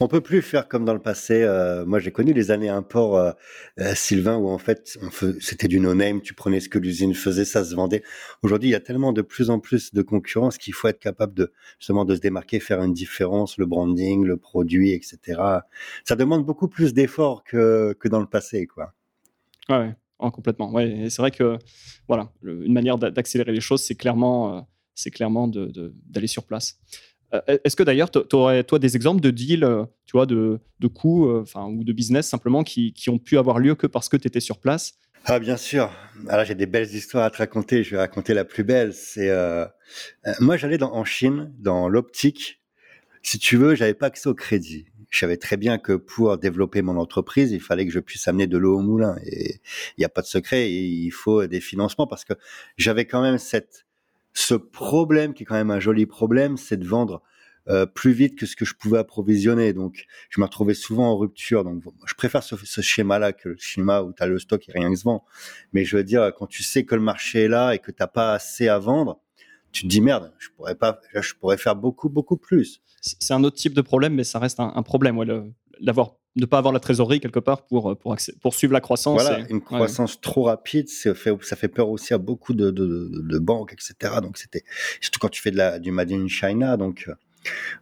[0.00, 1.42] On peut plus faire comme dans le passé.
[1.42, 3.32] Euh, moi, j'ai connu les années import, euh,
[3.80, 4.98] euh, Sylvain, où en fait,
[5.40, 6.22] c'était du no-name.
[6.22, 8.02] Tu prenais ce que l'usine faisait, ça se vendait.
[8.42, 11.34] Aujourd'hui, il y a tellement de plus en plus de concurrence qu'il faut être capable
[11.34, 15.40] de justement de se démarquer, faire une différence, le branding, le produit, etc.
[16.04, 18.94] Ça demande beaucoup plus d'efforts que, que dans le passé, quoi.
[19.68, 20.30] Ouais, ouais.
[20.30, 20.72] complètement.
[20.72, 21.58] Ouais, c'est vrai que
[22.06, 26.78] voilà, une manière d'accélérer les choses, c'est clairement, c'est clairement d'aller sur place.
[27.34, 30.60] Euh, est-ce que d'ailleurs, tu aurais, toi, des exemples de deals, euh, tu vois, de,
[30.80, 34.08] de coûts euh, enfin, ou de business simplement qui, ont pu avoir lieu que parce
[34.08, 34.94] que tu étais sur place?
[35.24, 35.90] Ah, bien sûr.
[36.28, 37.82] Alors, j'ai des belles histoires à te raconter.
[37.84, 38.94] Je vais raconter la plus belle.
[38.94, 39.30] C'est
[40.40, 42.62] moi, j'allais en Chine, dans l'optique.
[43.22, 44.86] Si tu veux, j'avais pas accès au crédit.
[45.10, 48.46] Je savais très bien que pour développer mon entreprise, il fallait que je puisse amener
[48.46, 49.16] de l'eau au moulin.
[49.26, 49.60] Et
[49.96, 50.70] il n'y a pas de secret.
[50.70, 52.34] il faut des financements parce que
[52.76, 53.87] j'avais quand même cette
[54.38, 57.22] ce problème, qui est quand même un joli problème, c'est de vendre
[57.68, 59.72] euh, plus vite que ce que je pouvais approvisionner.
[59.72, 61.64] Donc, je me retrouvais souvent en rupture.
[61.64, 64.90] Donc, je préfère ce, schéma-là que le schéma où tu as le stock et rien
[64.90, 65.24] qui se vend.
[65.72, 68.02] Mais je veux dire, quand tu sais que le marché est là et que tu
[68.14, 69.20] pas assez à vendre,
[69.72, 72.80] tu te dis merde, je pourrais pas, je pourrais faire beaucoup, beaucoup plus.
[73.00, 75.26] C'est un autre type de problème, mais ça reste un, problème, ouais,
[75.80, 79.20] d'avoir ne pas avoir la trésorerie quelque part pour, pour, pour suivre la croissance.
[79.20, 83.10] Voilà, une croissance trop rapide, ça fait, ça fait peur aussi à beaucoup de, de,
[83.12, 84.16] de banques, etc.
[84.22, 84.64] Donc c'était
[85.00, 86.76] surtout quand tu fais de la, du Made in China.
[86.76, 87.12] Donc euh,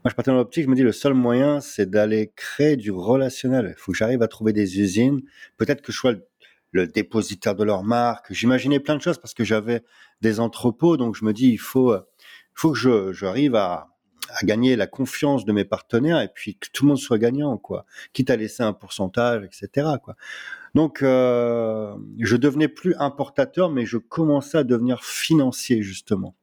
[0.04, 2.90] moi je partais dans l'optique, je me dis le seul moyen c'est d'aller créer du
[2.90, 3.74] relationnel.
[3.76, 5.20] Il faut que j'arrive à trouver des usines.
[5.56, 6.14] Peut-être que je sois
[6.72, 8.32] le, dépositaire de leur marque.
[8.32, 9.82] J'imaginais plein de choses parce que j'avais
[10.20, 10.96] des entrepôts.
[10.96, 12.02] Donc je me dis il faut, il
[12.54, 13.95] faut que j'arrive à
[14.30, 17.56] à gagner la confiance de mes partenaires et puis que tout le monde soit gagnant,
[17.58, 17.86] quoi.
[18.12, 19.88] Quitte à laisser un pourcentage, etc.
[20.02, 20.16] Quoi.
[20.74, 26.34] Donc, euh, je devenais plus importateur, mais je commençais à devenir financier justement.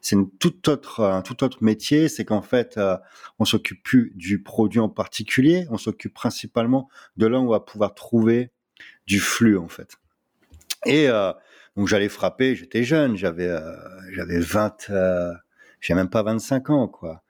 [0.00, 2.08] C'est une toute autre, un tout autre métier.
[2.08, 2.96] C'est qu'en fait, euh,
[3.38, 7.60] on s'occupe plus du produit en particulier, on s'occupe principalement de là où on va
[7.60, 8.50] pouvoir trouver
[9.06, 9.96] du flux en fait.
[10.86, 11.32] Et euh,
[11.76, 12.54] donc j'allais frapper.
[12.54, 13.76] J'étais jeune, j'avais euh,
[14.12, 14.90] j'avais 20
[15.80, 17.22] j'ai même pas 25 ans, quoi.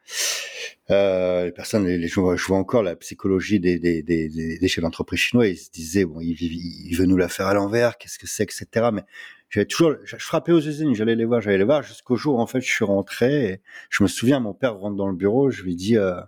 [0.90, 5.46] Euh, les personnes, je, vois, encore la psychologie des, chefs d'entreprise chinois.
[5.46, 8.88] Ils se disaient, bon, il, veut nous la faire à l'envers, qu'est-ce que c'est, etc.
[8.92, 9.04] Mais
[9.50, 12.46] j'avais toujours, je, frappais aux usines, j'allais les voir, j'allais les voir, jusqu'au jour en
[12.46, 13.60] fait, je suis rentré.
[13.90, 16.20] Je me souviens, mon père rentre dans le bureau, je lui dis, euh,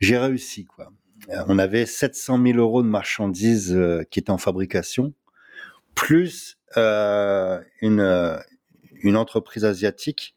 [0.00, 0.90] j'ai réussi, quoi.
[1.30, 3.78] Euh, on avait 700 000 euros de marchandises
[4.10, 5.14] qui étaient en fabrication,
[5.94, 7.94] plus une
[9.14, 10.34] entreprise asiatique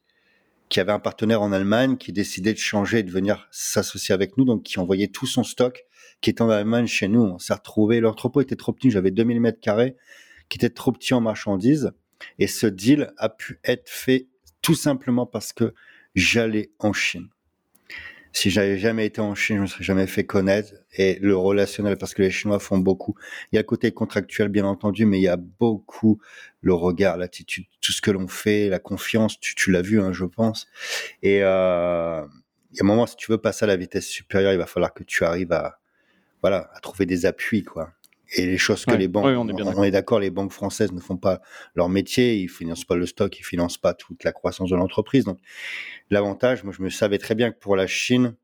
[0.70, 4.38] qui avait un partenaire en Allemagne qui décidait de changer et de venir s'associer avec
[4.38, 5.86] nous, donc qui envoyait tout son stock
[6.22, 7.22] qui était en Allemagne chez nous.
[7.22, 9.96] On s'est retrouvé, l'entrepôt était trop petit, j'avais 2000 mètres carrés,
[10.50, 11.92] qui était trop petit en marchandises.
[12.40, 14.28] Et ce deal a pu être fait
[14.62, 15.74] tout simplement parce que
[16.16, 17.30] j'allais en Chine
[18.36, 20.74] si j'avais jamais été en Chine, je me serais jamais fait connaître.
[20.98, 23.16] Et le relationnel, parce que les Chinois font beaucoup.
[23.52, 26.20] Il y a le côté contractuel, bien entendu, mais il y a beaucoup
[26.60, 29.40] le regard, l'attitude, tout ce que l'on fait, la confiance.
[29.40, 30.68] Tu, tu l'as vu, hein, je pense.
[31.24, 32.26] Et euh,
[32.72, 34.66] il y a un moment, si tu veux passer à la vitesse supérieure, il va
[34.66, 35.80] falloir que tu arrives à,
[36.42, 37.94] voilà, à trouver des appuis, quoi.
[38.34, 41.42] Et les choses que les banques, on est, d'accord, les banques françaises ne font pas
[41.76, 45.26] leur métier, ils financent pas le stock, ils financent pas toute la croissance de l'entreprise.
[45.26, 45.40] Donc,
[46.10, 48.36] l'avantage, moi, je me savais très bien que pour la Chine,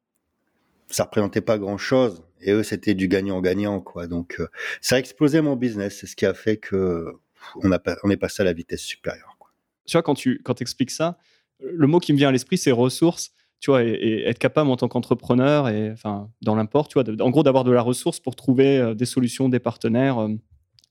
[0.89, 2.23] ça représentait pas grand chose.
[2.41, 4.07] Et eux, c'était du gagnant-gagnant, quoi.
[4.07, 4.47] Donc, euh,
[4.81, 5.97] ça a explosé mon business.
[5.99, 7.13] C'est ce qui a fait que
[7.55, 9.35] on, a, on est passé à la vitesse supérieure.
[9.39, 9.51] Quoi.
[9.85, 11.17] Tu vois, quand tu quand expliques ça,
[11.59, 14.75] le mot qui me vient à l'esprit, c'est ressources tu vois, et, être capable en
[14.75, 18.35] tant qu'entrepreneur et enfin dans l'import, tu vois, en gros d'avoir de la ressource pour
[18.35, 20.17] trouver euh, des solutions, des partenaires.
[20.17, 20.29] Euh.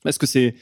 [0.06, 0.54] Est-ce que c'est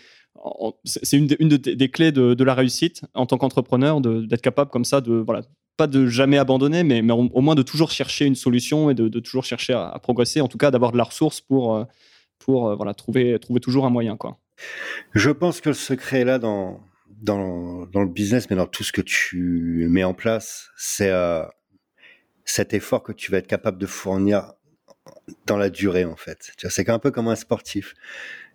[0.85, 5.01] c'est une, une des clés de, la réussite en tant qu'entrepreneur d'être capable comme ça
[5.01, 5.43] de voilà
[5.77, 9.21] pas de jamais abandonner, mais, mais au, moins de toujours chercher une solution et de,
[9.21, 11.85] toujours chercher à, progresser, en tout cas d'avoir de la ressource pour, euh,
[12.39, 14.17] pour voilà, trouver, trouver toujours un moyen.
[14.17, 14.39] Quoi.
[15.15, 16.81] Je pense que le secret là dans,
[17.21, 21.11] dans, dans, le business, mais dans tout ce que tu mets en place, c'est
[22.51, 24.53] cet effort que tu vas être capable de fournir
[25.47, 26.53] dans la durée en fait.
[26.57, 27.95] Tu vois, c'est un peu comme un sportif.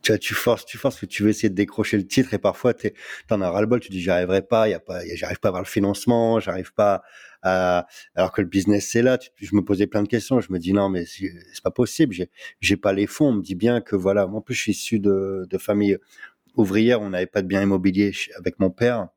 [0.02, 2.38] Tu vois, tu forces, tu forces que tu veux essayer de décrocher le titre et
[2.38, 2.92] parfois tu
[3.30, 5.48] en as ras le bol, tu dis j'y arriverai pas, y a pas, j'arrive pas
[5.48, 7.04] à avoir le financement, j'arrive pas
[7.42, 9.18] à, alors que le business c'est là.
[9.38, 12.30] je me posais plein de questions, je me dis non mais c'est pas possible, j'ai,
[12.60, 13.30] j'ai pas les fonds.
[13.30, 15.98] On me dit bien que voilà, en plus je suis issu de, de famille
[16.56, 19.08] ouvrière, on n'avait pas de bien immobilier avec mon père.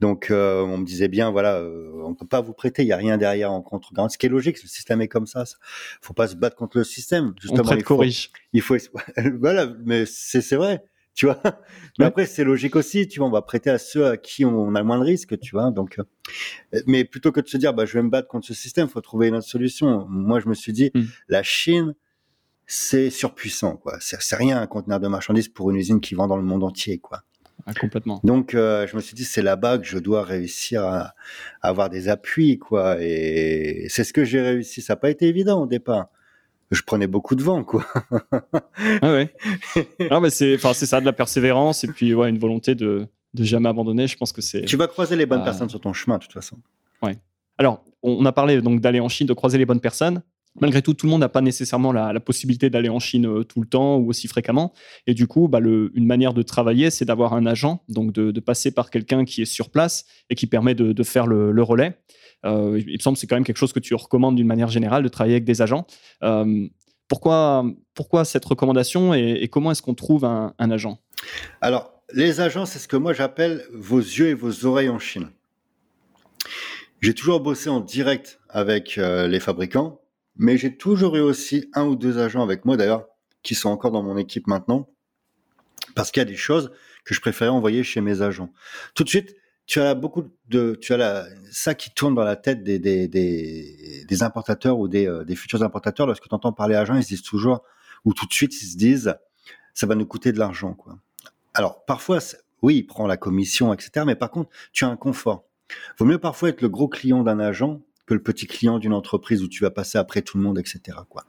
[0.00, 2.92] Donc euh, on me disait bien, voilà, euh, on peut pas vous prêter, il y
[2.92, 5.44] a rien derrière en contre Ce qui est logique, le système est comme ça.
[5.44, 5.56] ça.
[6.00, 7.34] Faut pas se battre contre le système.
[7.40, 8.98] Justement, on prête il faut, il faut,
[9.40, 10.82] voilà, mais c'est vrai,
[11.14, 11.40] tu vois.
[11.98, 14.74] Mais après c'est logique aussi, tu vois, on va prêter à ceux à qui on
[14.74, 15.70] a le moins de risques, tu vois.
[15.70, 18.54] Donc, euh, mais plutôt que de se dire, bah je vais me battre contre ce
[18.54, 20.06] système, faut trouver une autre solution.
[20.08, 21.04] Moi je me suis dit, hmm.
[21.28, 21.94] la Chine
[22.72, 23.96] c'est surpuissant, quoi.
[23.98, 26.98] C'est rien un conteneur de marchandises pour une usine qui vend dans le monde entier,
[26.98, 27.24] quoi.
[27.70, 28.20] Ah, complètement.
[28.24, 31.14] Donc, euh, je me suis dit, c'est là-bas que je dois réussir à,
[31.62, 32.96] avoir des appuis, quoi.
[33.00, 34.82] Et c'est ce que j'ai réussi.
[34.82, 36.08] Ça n'a pas été évident au départ.
[36.70, 37.84] Je prenais beaucoup de vent, quoi.
[39.02, 39.34] ah ouais.
[40.10, 43.06] non, mais c'est, enfin, c'est ça, de la persévérance et puis ouais, une volonté de,
[43.34, 44.06] de jamais abandonner.
[44.06, 44.62] Je pense que c'est.
[44.62, 45.46] Tu vas croiser les bonnes ah.
[45.46, 46.58] personnes sur ton chemin, de toute façon.
[47.02, 47.16] Ouais.
[47.58, 50.22] Alors, on a parlé donc d'aller en Chine, de croiser les bonnes personnes
[50.58, 53.60] malgré tout, tout le monde n'a pas nécessairement la, possibilité d'aller en Chine euh, tout
[53.60, 54.72] le temps ou aussi fréquemment.
[55.06, 58.70] Et du coup, bah, une manière de travailler, c'est d'avoir un agent, donc de, passer
[58.70, 61.98] par quelqu'un qui est sur place et qui permet de, faire le, relais.
[62.46, 64.68] Euh, il me semble que c'est quand même quelque chose que tu recommandes d'une manière
[64.68, 65.86] générale de travailler avec des agents.
[66.22, 66.66] Euh,
[67.06, 67.64] pourquoi,
[68.24, 70.98] cette recommandation et, comment est-ce qu'on trouve un agent?
[71.60, 75.28] Alors, les agents, c'est ce que moi j'appelle vos yeux et vos oreilles en Chine.
[77.00, 80.00] J'ai toujours bossé en direct avec les fabricants,
[80.40, 83.06] mais j'ai toujours eu aussi un ou deux agents avec moi, d'ailleurs,
[83.42, 84.88] qui sont encore dans mon équipe maintenant,
[85.94, 86.72] parce qu'il y a des choses
[87.04, 88.50] que je préférais envoyer chez mes agents.
[88.94, 92.36] Tout de suite, tu as beaucoup de, tu as la, ça qui tourne dans la
[92.36, 96.06] tête des, des, des, des importateurs ou des, euh, des futurs importateurs.
[96.06, 97.62] Lorsque tu entends parler agents, ils se disent toujours,
[98.06, 99.14] ou tout de suite, ils se disent,
[99.74, 100.98] ça va nous coûter de l'argent, quoi.
[101.52, 102.18] Alors, parfois,
[102.62, 104.04] oui, il prend la commission, etc.
[104.06, 105.44] Mais par contre, tu as un confort.
[105.98, 107.82] Vaut mieux parfois être le gros client d'un agent
[108.14, 110.98] le petit client d'une entreprise où tu vas passer après tout le monde, etc.
[111.08, 111.24] Quoi.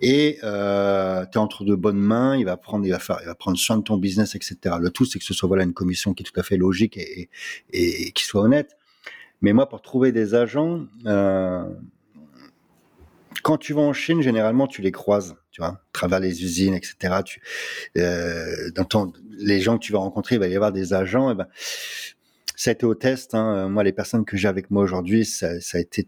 [0.00, 3.26] Et euh, tu es entre de bonnes mains, il va prendre, il va faire, il
[3.26, 4.76] va prendre soin de ton business, etc.
[4.80, 6.96] Le tout, c'est que ce soit voilà une commission qui est tout à fait logique
[6.96, 7.28] et,
[7.72, 8.76] et, qui soit honnête.
[9.42, 11.64] Mais moi, pour trouver des agents, euh,
[13.42, 16.74] quand tu vas en Chine, généralement, tu les croises, tu vois, à travers les usines,
[16.74, 17.20] etc.
[17.24, 17.40] Tu,
[17.98, 18.70] euh,
[19.38, 21.30] les gens que tu vas rencontrer, il va y avoir des agents.
[21.30, 21.46] Et ben,
[22.56, 23.34] ça a été au test.
[23.34, 23.54] Hein.
[23.54, 26.06] Euh, moi, les personnes que j'ai avec moi aujourd'hui, ça, ça, a été.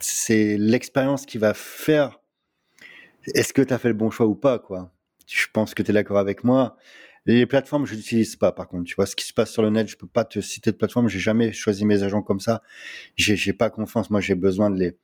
[0.00, 2.20] C'est l'expérience qui va faire.
[3.34, 4.92] Est-ce que tu as fait le bon choix ou pas, quoi
[5.26, 6.76] Je pense que tu es d'accord avec moi.
[7.26, 8.84] Les plateformes, je n'utilise pas, par contre.
[8.84, 10.76] Tu vois, ce qui se passe sur le net, je peux pas te citer de
[10.76, 11.08] plateforme.
[11.08, 12.62] J'ai jamais choisi mes agents comme ça.
[13.16, 14.10] J'ai, j'ai pas confiance.
[14.10, 14.98] Moi, j'ai besoin de les,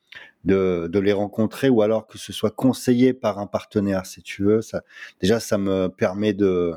[0.44, 4.44] de, de les rencontrer ou alors que ce soit conseillé par un partenaire, si tu
[4.44, 4.60] veux.
[4.60, 4.82] Ça,
[5.22, 6.74] déjà, ça me permet de,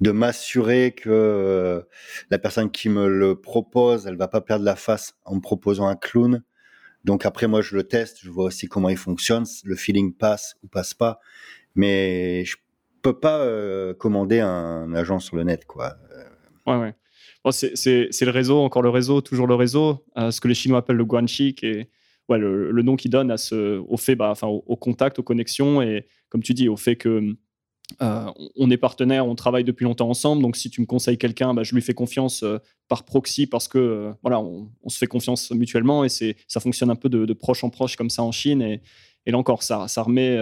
[0.00, 1.82] de m'assurer que euh,
[2.30, 5.86] la personne qui me le propose, elle va pas perdre la face en me proposant
[5.86, 6.42] un clown.
[7.04, 10.56] Donc après, moi, je le teste, je vois aussi comment il fonctionne, le feeling passe
[10.62, 11.20] ou passe pas.
[11.74, 12.56] Mais je
[13.02, 15.96] peux pas euh, commander un agent sur le net, quoi.
[16.66, 16.94] Ouais, ouais.
[17.44, 20.78] Bon, c'est le réseau, encore le réseau, toujours le réseau, euh, ce que les Chinois
[20.78, 21.86] appellent le guanxi, qui
[22.30, 26.06] le, nom qu'ils donnent à ce, au fait, bah, enfin, au, contact, aux connexions, et
[26.30, 27.36] comme tu dis, au fait que
[28.02, 30.42] euh, on est partenaires, on travaille depuis longtemps ensemble.
[30.42, 33.68] Donc, si tu me conseilles quelqu'un, bah, je lui fais confiance euh, par proxy parce
[33.68, 37.32] que euh, voilà, on, se fait confiance mutuellement et c'est ça fonctionne un peu de,
[37.32, 38.62] proche en proche comme ça en Chine.
[38.62, 38.80] Et,
[39.26, 40.38] là encore, ça, ça remet,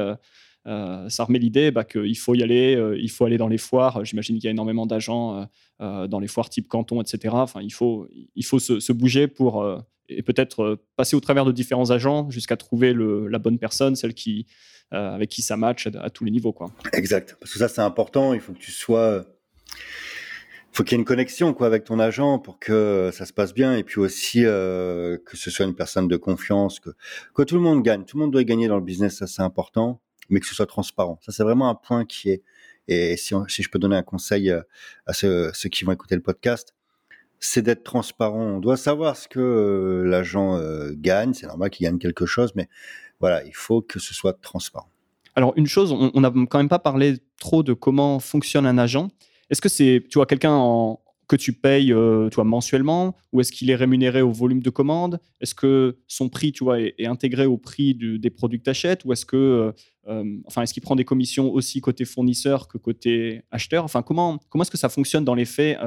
[0.64, 4.05] ça remet l'idée bah, qu'il faut y aller, il faut aller dans les foires.
[4.05, 5.48] J'imagine qu'il y a énormément d'agents
[5.81, 7.35] dans les foires type canton, etc.
[7.35, 9.66] Enfin, il faut, il faut se, bouger pour
[10.09, 14.46] et peut-être passer au travers de différents agents jusqu'à trouver la bonne personne, celle qui
[14.92, 16.53] euh, avec qui ça match à, tous les niveaux.
[16.53, 16.70] Quoi.
[16.92, 17.37] Exact.
[17.40, 18.35] Parce que ça, c'est important.
[18.35, 19.25] Il faut que tu sois.
[20.70, 23.53] Faut qu'il y ait une connexion quoi avec ton agent pour que ça se passe
[23.53, 26.88] bien et puis aussi euh, que ce soit une personne de confiance que
[27.35, 29.42] que tout le monde gagne tout le monde doit gagner dans le business ça c'est
[29.42, 32.42] important mais que ce soit transparent ça c'est vraiment un point qui est
[32.88, 34.61] et si, je peux donner un conseil euh,
[35.06, 36.74] à ceux, ceux qui vont écouter le podcast
[37.38, 40.61] c'est d'être transparent on doit savoir ce que l'agent
[40.92, 42.68] gagne c'est normal qu'il gagne quelque chose mais
[43.22, 44.90] voilà, il faut que ce soit transparent.
[45.37, 49.08] Alors, une chose, on n'a quand même pas parlé trop de comment fonctionne un agent.
[49.48, 50.52] Est-ce que c'est, tu vois, quelqu'un
[51.33, 55.18] que tu payes euh, mensuellement ou est-ce qu'il est rémunéré au volume de commande?
[55.40, 59.07] Est-ce que son prix tu vois, est, intégré au prix des produits que tu achètes
[59.07, 59.73] ou est-ce que, euh,
[60.09, 63.83] euh, enfin, est-ce qu'il prend des commissions aussi côté fournisseur que côté acheteur?
[63.85, 65.79] Enfin, comment, comment est-ce que ça fonctionne dans les faits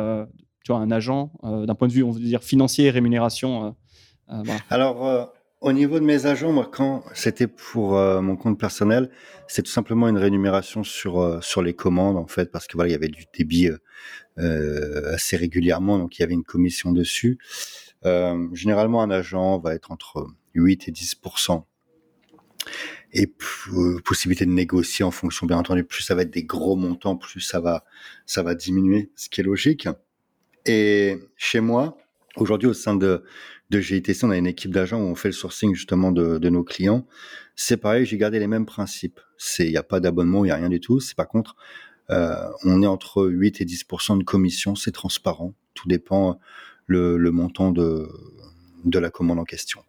[0.64, 3.76] tu vois, un agent d'un point de vue, on veut dire, financier et rémunération
[4.72, 5.30] Alors,
[5.62, 9.10] au niveau de mes agents, moi, quand c'était pour euh, mon compte personnel,
[9.48, 12.90] c'est tout simplement une rémunération sur euh, sur les commandes en fait, parce que voilà,
[12.90, 13.70] il y avait du débit
[14.38, 17.40] euh, assez régulièrement, donc il y avait une commission dessus.
[18.54, 21.64] généralement, un agent va être entre 8 et 10%
[23.14, 23.32] et
[24.04, 27.40] possibilité de négocier en fonction, bien entendu, plus ça va être des gros montants, plus
[27.40, 27.86] ça va
[28.26, 29.88] ça va diminuer, ce qui est logique.
[30.66, 31.98] Et chez moi,
[32.36, 33.24] aujourd'hui, au sein de
[33.70, 36.64] de GITC, on a une équipe d'agents où on fait le sourcing justement de, nos
[36.64, 37.06] clients.
[37.56, 39.20] C'est pareil, j'ai gardé les mêmes principes.
[39.60, 41.00] Il n'y a pas d'abonnement, il n'y a rien du tout.
[41.00, 41.56] C'est par contre,
[42.12, 45.54] euh, on est entre 8 et 10% de commission, c'est transparent.
[45.74, 46.40] Tout dépend
[46.86, 48.08] le, montant de,
[48.94, 49.82] la commande en question.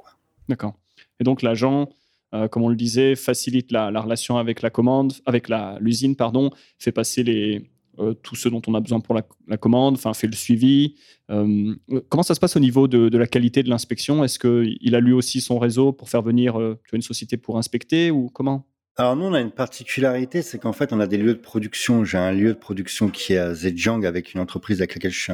[0.49, 0.75] D'accord.
[1.21, 1.91] Et donc l'agent,
[2.35, 5.49] euh, comme on le disait, facilite la, la relation avec la commande, avec
[5.81, 9.95] l'usine, pardon, fait passer les, euh, tout ce dont on a besoin pour la, commande,
[9.95, 10.97] enfin fait le suivi.
[11.31, 11.75] Euh,
[12.09, 14.23] comment ça se passe au niveau de, la qualité de l'inspection?
[14.25, 18.11] Est-ce qu'il a lui aussi son réseau pour faire venir euh, une société pour inspecter
[18.11, 18.67] ou comment?
[18.99, 22.05] Alors nous, on a une particularité, c'est qu'en fait, on a des lieux de production.
[22.05, 25.33] J'ai un lieu de production qui est à Zhejiang avec une entreprise avec laquelle je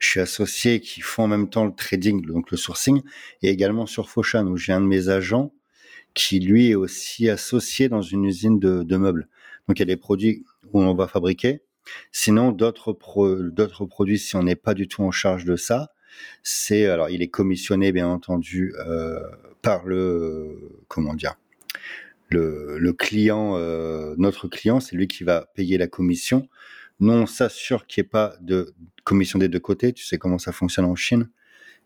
[0.00, 3.02] suis, associé, qui font en même temps le trading, donc le sourcing,
[3.42, 5.52] et également sur Foshan, où j'ai un de mes agents
[6.12, 9.28] qui, lui, est aussi associé dans une usine de, de meubles.
[9.68, 11.62] Donc il y a des produits où on va fabriquer,
[12.12, 15.92] Sinon, d'autres produits, si on n'est pas du tout en charge de ça,
[16.42, 19.20] c'est alors il est commissionné bien entendu euh,
[19.62, 21.36] par le comment dire
[22.34, 26.48] le client, euh, notre client, c'est lui qui va payer la commission.
[27.00, 29.92] Nous, on s'assure qu'il n'y ait pas de commission des deux côtés.
[29.92, 31.28] Tu sais comment ça fonctionne en Chine.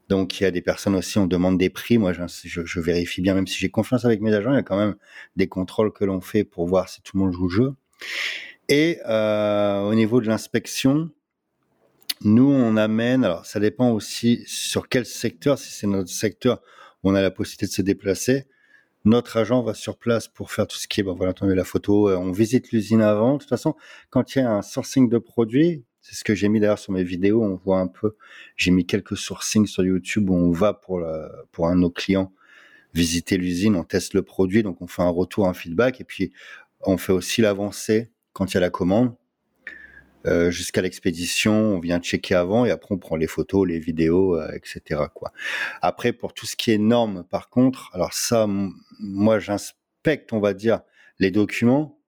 [0.08, 1.98] Donc, il y a des personnes aussi, on demande des prix.
[1.98, 2.22] Moi, je,
[2.64, 4.96] je vérifie bien, même si j'ai confiance avec mes agents, il y a quand même
[5.36, 7.74] des contrôles que l'on fait pour voir si tout le monde joue le jeu.
[8.68, 11.10] Et euh, au niveau de l'inspection,
[12.22, 16.60] nous, on amène, alors ça dépend aussi sur quel secteur, si c'est notre secteur
[17.02, 18.46] où on a la possibilité de se déplacer,
[19.04, 21.64] notre agent va sur place pour faire tout ce qui est, bon, voilà, attendez la
[21.64, 23.34] photo, euh, on visite l'usine avant.
[23.34, 23.74] De toute façon,
[24.10, 26.92] quand il y a un sourcing de produits, c'est ce que j'ai mis d'ailleurs sur
[26.92, 28.16] mes vidéos, on voit un peu,
[28.56, 31.90] j'ai mis quelques sourcings sur YouTube où on va pour, la, pour un de nos
[31.90, 32.32] clients
[32.92, 36.32] visiter l'usine, on teste le produit, donc on fait un retour, un feedback, et puis
[36.80, 39.14] on fait aussi l'avancée quand il y a la commande.
[40.26, 44.36] Euh, jusqu'à l'expédition, on vient checker avant et après on prend les photos, les vidéos,
[44.36, 45.02] euh, etc.
[45.12, 45.32] Quoi.
[45.82, 48.46] Après, pour tout ce qui est normes, par contre, alors ça,
[49.00, 50.80] moi j'inspecte, on va dire,
[51.18, 51.98] les documents,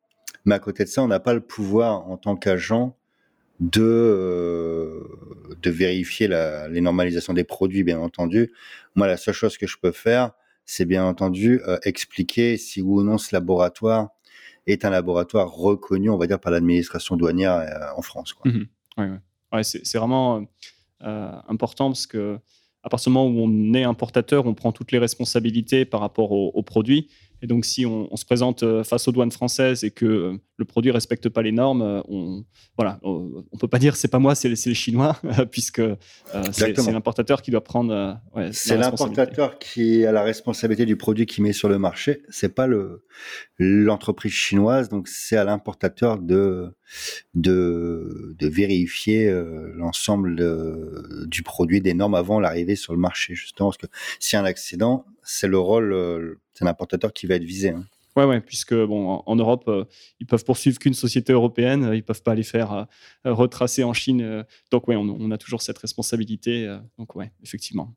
[0.44, 2.96] mais à côté de ça, on n'a pas le pouvoir en tant qu'agent
[3.58, 8.52] de euh, de vérifier la, les normalisations des produits, bien entendu.
[8.94, 10.32] Moi, la seule chose que je peux faire,
[10.64, 14.10] c'est bien entendu expliquer si ou non ce laboratoire
[14.70, 18.34] est un laboratoire reconnu, on va dire, par l'administration douanière euh, en France.
[18.44, 18.66] Mhm.
[19.52, 20.44] Ouais, c'est vraiment
[21.02, 22.38] euh, important parce que
[22.82, 26.32] à partir du moment où on est importateur, on prend toutes les responsabilités par rapport
[26.32, 27.08] aux produits.
[27.42, 30.64] Et donc, si on, se présente euh, face aux douanes françaises et que euh, le
[30.66, 32.44] produit ne respecte pas les normes, euh, on
[32.76, 35.18] voilà, on, peut pas dire c'est pas moi, c'est les, Chinois,
[35.50, 35.82] puisque
[36.52, 38.20] c'est l'importateur qui doit prendre.
[38.52, 42.22] c'est l'importateur qui a la responsabilité du produit qu'il met sur le marché.
[42.28, 43.04] C'est pas le
[43.58, 46.74] l'entreprise chinoise, donc c'est à l'importateur de
[47.34, 49.30] de, de vérifier
[49.74, 50.36] l'ensemble
[51.26, 53.86] du produit des normes avant l'arrivée sur le marché, justement, parce que
[54.18, 57.70] s'il y a un accident, c'est le rôle c'est un importateur qui va être visé.
[57.70, 57.84] Hein.
[58.16, 59.84] Ouais, ouais, puisque bon, en, Europe, euh,
[60.18, 62.84] ils peuvent poursuivre qu'une société européenne, ils peuvent pas les faire euh,
[63.24, 64.20] retracer en Chine.
[64.20, 64.42] Euh.
[64.70, 66.76] donc ouais, on, a toujours cette responsabilité.
[66.98, 67.94] donc ouais, effectivement.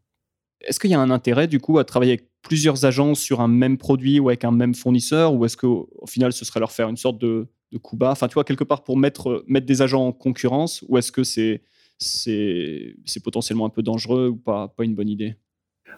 [0.61, 3.47] Est-ce qu'il y a un intérêt du coup à travailler avec plusieurs agences sur un
[3.47, 6.71] même produit ou avec un même fournisseur, ou est-ce qu'au au final ce serait leur
[6.71, 8.11] faire une sorte de, de coup bas?
[8.11, 11.23] Enfin, tu vois, quelque part pour mettre mettre des agents en concurrence, ou est-ce que
[11.23, 11.63] c'est
[11.97, 15.35] c'est potentiellement un peu dangereux ou pas pas une bonne idée?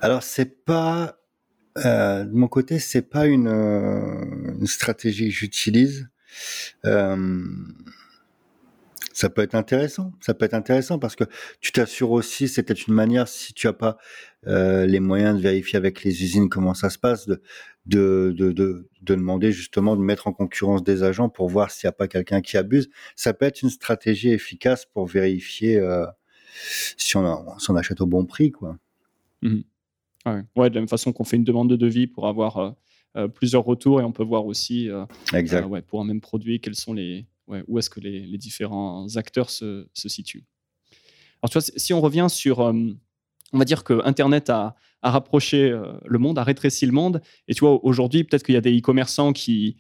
[0.02, 1.25] Alors c'est pas
[1.84, 6.10] euh, de mon côté, c'est pas une, euh, une, stratégie que j'utilise.
[6.86, 7.44] Euh,
[9.16, 10.12] ça peut être intéressant.
[10.20, 11.24] Ça peut être intéressant parce que
[11.62, 13.98] tu t'assures aussi, c'est peut-être une manière, si tu as pas
[14.48, 17.42] euh, les moyens de vérifier avec les usines comment ça se passe, de,
[17.86, 21.90] de, de, de, demander justement de mettre en concurrence des agents pour voir s'il n'y
[21.90, 22.90] a pas quelqu'un qui abuse.
[23.16, 26.06] Ça peut être une stratégie efficace pour vérifier euh,
[26.98, 28.78] si, on si on achète au bon prix, quoi.
[29.42, 29.62] Mmh
[30.26, 30.70] Ouais.
[30.70, 32.72] de la même façon qu'on fait une demande de devis pour avoir euh,
[33.18, 36.76] euh, plusieurs retours et on peut voir aussi euh, ouais, pour un même produit quels
[36.76, 37.28] sont les,
[37.68, 40.44] où est-ce que les, les, différents acteurs se, se, situent.
[41.42, 45.80] Alors tu vois, si on revient sur, on va dire que Internet a, a rapproché
[46.04, 48.76] le monde, a rétréci le monde, et tu vois aujourd'hui peut-être qu'il y a des
[48.78, 49.78] e-commerçants qui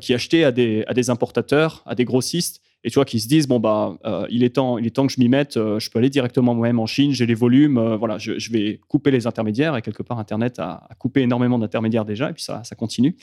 [0.00, 3.28] qui achetaient à des, à des importateurs, à des grossistes, et tu vois qu'ils se
[3.28, 5.78] disent bon bah euh, il est temps il est temps que je m'y mette euh,
[5.78, 9.10] je peux aller directement moi-même en Chine j'ai les volumes euh, voilà je, vais couper
[9.10, 9.76] les intermédiaires.
[9.76, 13.16] Et quelque part internet a, coupé énormément d'intermédiaires déjà et puis ça, continue.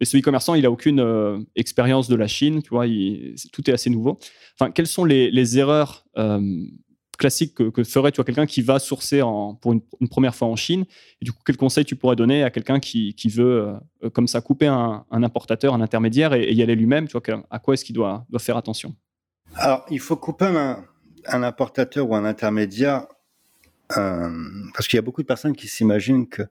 [0.00, 2.86] Mais ce e-commerçant il a aucune expérience de la Chine tu vois
[3.52, 4.18] tout est assez nouveau.
[4.58, 6.04] Enfin quelles sont les, erreurs
[7.16, 10.56] classique que, ferait tu vois, quelqu'un qui va sourcer en, pour une, première fois en
[10.56, 10.84] Chine?
[11.22, 13.74] Et Du coup, quel conseil tu pourrais donner à quelqu'un qui, qui, veut,
[14.12, 17.74] comme ça, couper un, importateur, un intermédiaire et, y aller lui-même tu vois, À quoi
[17.74, 18.96] est-ce qu'il doit, faire attention?
[19.56, 20.84] Alors, il faut couper un,
[21.26, 23.06] un importateur ou un intermédiaire
[23.96, 24.30] euh,
[24.74, 26.42] parce qu'il y a beaucoup de personnes qui s'imaginent que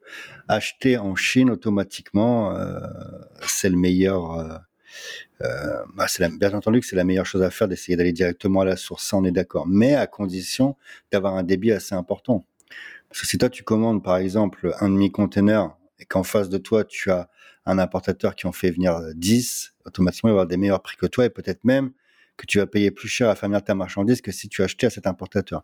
[0.47, 2.80] acheter en Chine automatiquement, euh,
[3.41, 4.62] c'est le meilleur
[5.41, 8.62] euh, bah, c'est bien entendu que c'est la meilleure chose à faire d'essayer d'aller directement
[8.62, 10.76] à la source, ça on est d'accord, mais à condition
[11.12, 12.45] d'avoir un débit assez important.
[13.10, 16.84] Parce que si toi tu commandes par exemple un demi-container et qu'en face de toi
[16.84, 17.30] tu as
[17.66, 21.08] un importateur qui en fait venir 10, automatiquement il va avoir des meilleurs prix que
[21.08, 21.91] toi et peut-être même
[22.38, 24.88] que tu vas payer plus cher à faire venir ta marchandise que si tu achetais
[24.88, 25.63] à cet importateur.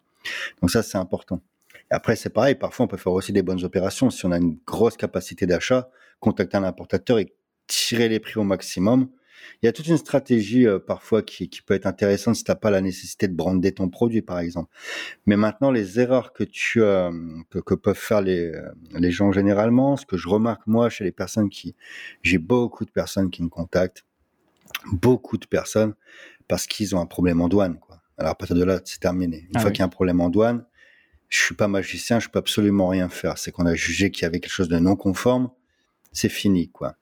[0.62, 1.42] Donc ça c'est important.
[1.90, 4.10] Après c'est pareil, parfois on peut faire aussi des bonnes opérations.
[4.10, 5.90] Si on a une grosse capacité d'achat,
[6.20, 7.34] contacter un importateur et
[7.68, 9.10] tirer les prix au maximum
[9.62, 12.52] il y a toute une stratégie euh, parfois qui, qui, peut être intéressante si tu
[12.52, 14.70] n'as pas la nécessité de brander ton produit, par exemple.
[15.26, 17.12] Mais maintenant, les erreurs que tu euh,
[17.50, 21.04] que, que, peuvent faire les, euh, les gens généralement, ce que je remarque moi chez
[21.04, 21.76] les personnes qui,
[22.24, 24.06] j'ai beaucoup de personnes qui me contactent,
[24.92, 25.94] beaucoup de personnes
[26.50, 27.80] parce qu'ils ont un problème en douane.
[27.80, 28.02] Quoi.
[28.18, 29.48] Alors à partir de là, c'est terminé.
[29.50, 30.66] Une ah fois qu'il y a un problème en douane,
[31.30, 33.38] je suis pas magicien, je peux absolument rien faire.
[33.38, 35.50] C'est qu'on a jugé qu'il y avait quelque chose de non conforme,
[36.12, 36.98] c'est fini, quoi.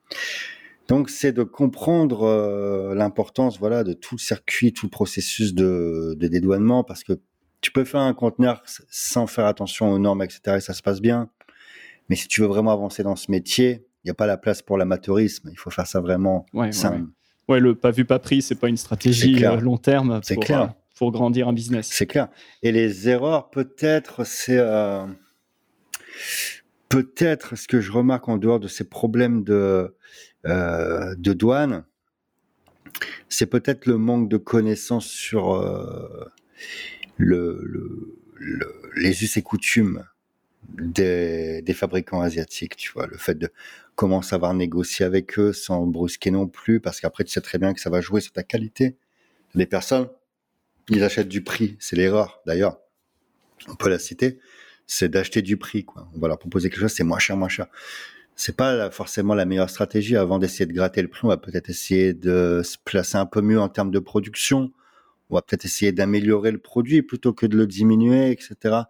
[0.88, 6.16] Donc c'est de comprendre euh, l'importance voilà de tout le circuit, tout le processus de,
[6.18, 7.20] de, dédouanement parce que
[7.60, 10.58] tu peux faire un conteneur sans faire attention aux normes, etc.
[10.58, 11.30] et ça se passe bien.
[12.10, 14.62] Mais si tu veux vraiment avancer dans ce métier, il n'y a pas la place
[14.62, 15.50] pour l'amateurisme.
[15.52, 17.02] Il faut faire ça vraiment ouais, simple.
[17.02, 17.08] Ouais,
[17.48, 20.62] le pas vu pas pris, c'est pas une stratégie euh, long terme pour, clair.
[20.62, 20.68] Euh,
[20.98, 21.89] pour grandir un business.
[21.91, 22.28] C'est clair.
[22.64, 24.62] Et les erreurs, peut-être, c'est
[26.89, 29.93] peut-être ce que je remarque en dehors de ces problèmes de
[30.48, 31.84] euh, de douane,
[33.28, 36.32] c'est peut-être le manque de connaissances sur euh,
[37.18, 38.16] le,
[38.95, 40.06] les us et coutumes
[40.70, 43.49] des, fabricants asiatiques, tu vois, le fait de
[43.95, 47.74] comment savoir négocier avec eux sans brusquer non plus, parce qu'après tu sais très bien
[47.74, 48.97] que ça va jouer sur ta qualité.
[49.55, 50.07] Les personnes,
[50.89, 52.80] ils achètent du prix, c'est l'erreur d'ailleurs.
[53.68, 54.39] On peut la citer,
[54.86, 56.09] c'est d'acheter du prix, quoi.
[56.15, 57.68] On va leur proposer quelque chose, c'est moins cher, moins cher
[58.38, 60.15] c'est pas forcément la meilleure stratégie.
[60.15, 63.41] Avant d'essayer de gratter le prix, on va peut-être essayer de se placer un peu
[63.41, 64.72] mieux en termes de production.
[65.30, 68.84] On va peut-être essayer d'améliorer le produit plutôt que de le diminuer, etc.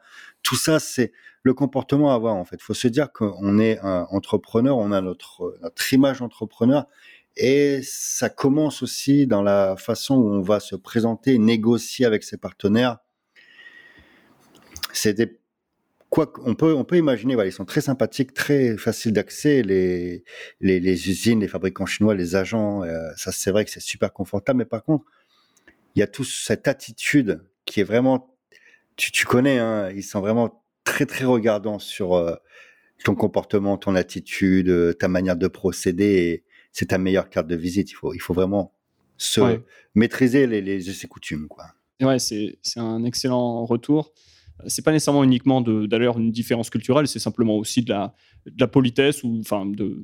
[0.43, 1.11] Tout ça, c'est
[1.43, 2.57] le comportement à avoir en fait.
[2.59, 6.85] Il faut se dire qu'on est un entrepreneur, on a notre, notre image d'entrepreneur
[7.37, 12.37] Et ça commence aussi dans la façon où on va se présenter, négocier avec ses
[12.37, 12.97] partenaires.
[14.93, 15.39] C'est
[16.09, 20.23] quoi on peut on peut imaginer voilà, ils sont très sympathiques très faciles d'accès les,
[20.61, 24.13] les, les usines les fabricants chinois les agents euh, ça c'est vrai que c'est super
[24.13, 25.05] confortable mais par contre
[25.97, 28.37] il y a toute cette attitude qui est vraiment
[28.97, 32.35] tu, tu connais hein, ils sont vraiment très très regardants sur euh,
[33.03, 37.89] ton comportement ton attitude euh, ta manière de procéder c'est ta meilleure carte de visite.
[37.89, 38.73] Il faut il faut vraiment
[39.17, 39.59] se
[39.95, 41.65] maîtriser les, les, les coutumes quoi.
[41.99, 44.13] Ouais c'est c'est un excellent retour
[44.65, 49.37] c'est pas nécessairement uniquement d'ailleurs une différence culturelle, c'est simplement aussi de la, politesse ou
[49.39, 50.03] enfin de,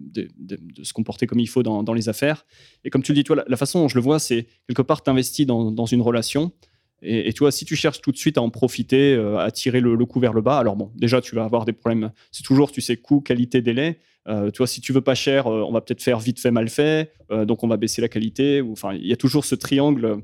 [0.83, 2.45] se comporter comme il faut dans, les affaires.
[2.83, 5.03] Et comme tu le dis, toi, la, façon dont je le vois, c'est quelque part,
[5.03, 6.51] tu investis dans, dans, une relation.
[7.01, 9.51] Et, et, tu vois, si tu cherches tout de suite à en profiter, euh, à
[9.51, 12.11] tirer le, le, coup vers le bas, alors bon, déjà, tu vas avoir des problèmes.
[12.31, 13.99] C'est toujours, tu sais, coût, qualité, délai.
[14.27, 16.51] Euh, tu vois, si tu veux pas cher, euh, on va peut-être faire vite fait,
[16.51, 17.11] mal fait.
[17.31, 18.61] Euh, donc, on va baisser la qualité.
[18.61, 20.17] Enfin, il y a toujours ce triangle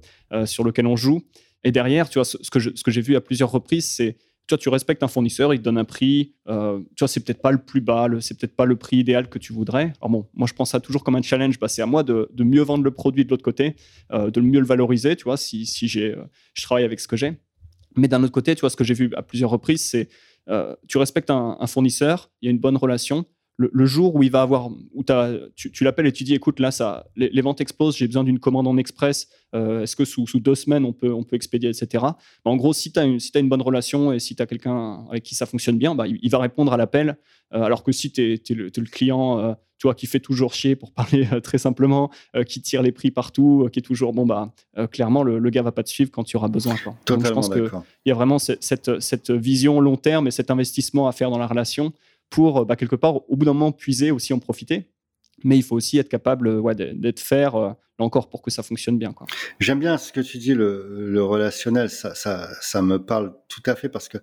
[0.46, 1.24] sur lequel on joue.
[1.64, 5.04] Et derrière, tu vois, ce, que j'ai vu à plusieurs reprises, c'est tu tu respectes
[5.04, 6.34] un fournisseur, il te donne un prix.
[6.48, 9.30] Euh, tu vois, c'est peut-être pas le plus bas, c'est peut-être pas le prix idéal
[9.30, 9.94] que tu voudrais.
[10.02, 11.60] Alors bon, moi je pense ça toujours comme un challenge.
[11.60, 13.76] Bah, c'est à moi de, mieux vendre le produit de l'autre côté,
[14.12, 15.16] euh, de mieux le valoriser.
[15.16, 16.16] Tu vois, si, euh,
[16.56, 17.34] je travaille avec ce que j'ai.
[17.96, 20.10] Mais d'un autre côté, tu vois, ce que j'ai vu à plusieurs reprises, c'est
[20.50, 23.26] euh, tu respectes un, fournisseur, il y a une bonne relation
[23.60, 25.04] le, jour où il va avoir, où
[25.56, 28.40] tu, tu l'appelles et tu dis, écoute, là, ça, les, ventes explosent, j'ai besoin d'une
[28.40, 29.28] commande en express.
[29.54, 31.88] Euh, est-ce que sous, sous, deux semaines on peut, on peut expédier, etc.
[32.02, 34.42] Bah, en gros, si tu as, une, si as une bonne relation et si tu
[34.42, 37.18] as quelqu'un avec qui ça fonctionne bien, bah, il, va répondre à l'appel.
[37.54, 40.54] Euh, alors que si tu es, es, le client, euh, tu vois, qui fait toujours
[40.54, 42.10] chier, pour parler très simplement,
[42.48, 44.54] qui tire les prix partout, qui est toujours bon, bah,
[44.92, 46.76] clairement, le, le, gars va pas te suivre quand tu auras besoin.
[46.82, 46.96] Quoi.
[47.08, 47.70] Donc, je pense qu'il
[48.06, 51.38] y a vraiment cette, cette, cette vision long terme et cet investissement à faire dans
[51.38, 51.92] la relation
[52.30, 54.90] pour bah, quelque part, au bout d'un moment, puiser aussi en profiter.
[55.44, 58.64] Mais il faut aussi être capable ouais, d'être faire, euh, là encore, pour que ça
[58.64, 59.14] fonctionne bien.
[59.60, 63.64] J'aime bien ce que tu dis, le, le relationnel, ça, ça, ça, me parle tout
[63.66, 64.18] à fait parce que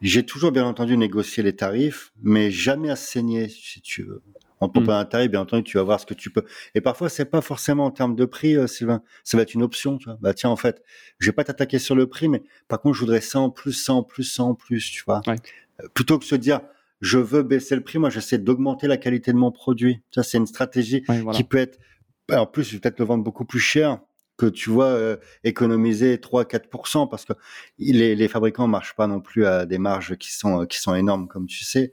[0.00, 4.22] j'ai toujours bien entendu négocier les tarifs, mais jamais à saigner, si tu veux.
[4.60, 4.98] On te propose mm.
[4.98, 6.44] un tarif, bien entendu, tu vas voir ce que tu peux.
[6.76, 9.02] Et parfois, c'est pas forcément en termes de prix, euh, Sylvain.
[9.24, 10.18] Ça va être une option, tu vois.
[10.20, 10.82] Bah, tiens, en fait,
[11.18, 13.72] je vais pas t'attaquer sur le prix, mais par contre, je voudrais ça en plus,
[13.72, 15.20] ça en plus, ça en plus, tu vois.
[15.26, 15.34] Ouais.
[15.80, 16.60] Euh, plutôt que se dire,
[17.02, 20.00] je veux baisser le prix, moi j'essaie d'augmenter la qualité de mon produit.
[20.12, 21.36] Ça c'est une stratégie oui, voilà.
[21.36, 21.78] qui peut être,
[22.30, 23.98] en plus je vais peut-être le vendre beaucoup plus cher
[24.38, 27.32] que tu vois euh, économiser 3-4% parce que
[27.78, 31.26] les, les fabricants marchent pas non plus à des marges qui sont qui sont énormes
[31.26, 31.92] comme tu sais.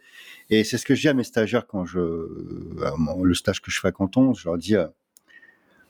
[0.52, 3.80] Et c'est ce que je dis à mes stagiaires quand je le stage que je
[3.80, 4.88] fais à Canton, je leur dis euh,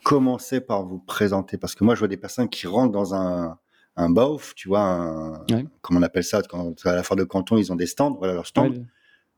[0.03, 3.59] commencez par vous présenter parce que moi je vois des personnes qui rentrent dans un
[3.97, 5.65] un BAUF, tu vois, un, ouais.
[5.81, 8.33] comment on appelle ça, quand à la foire de Canton, ils ont des stands, voilà
[8.33, 8.77] leur stand.
[8.77, 8.83] Ouais,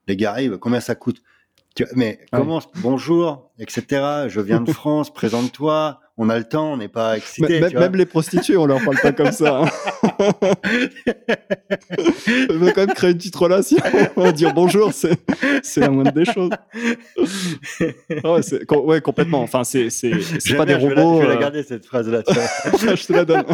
[0.07, 1.21] les gars arrivent, combien ça coûte?
[1.95, 4.27] Mais comment bonjour, etc.
[4.27, 5.99] Je viens de France, présente-toi.
[6.17, 7.61] On a le temps, on n'est pas excité.
[7.61, 9.61] Même, même les prostituées, on leur parle pas comme ça.
[9.63, 9.69] Hein.
[12.49, 13.77] on veut quand même créer une petite relation.
[14.17, 15.17] On va dire bonjour, c'est
[15.77, 16.51] la moindre des choses.
[17.79, 19.41] ouais, ouais, complètement.
[19.41, 19.89] Enfin, c'est
[20.55, 21.21] pas des robots.
[21.21, 21.39] Je vais la, euh.
[21.39, 22.21] garder cette phrase-là.
[22.25, 23.45] je te la donne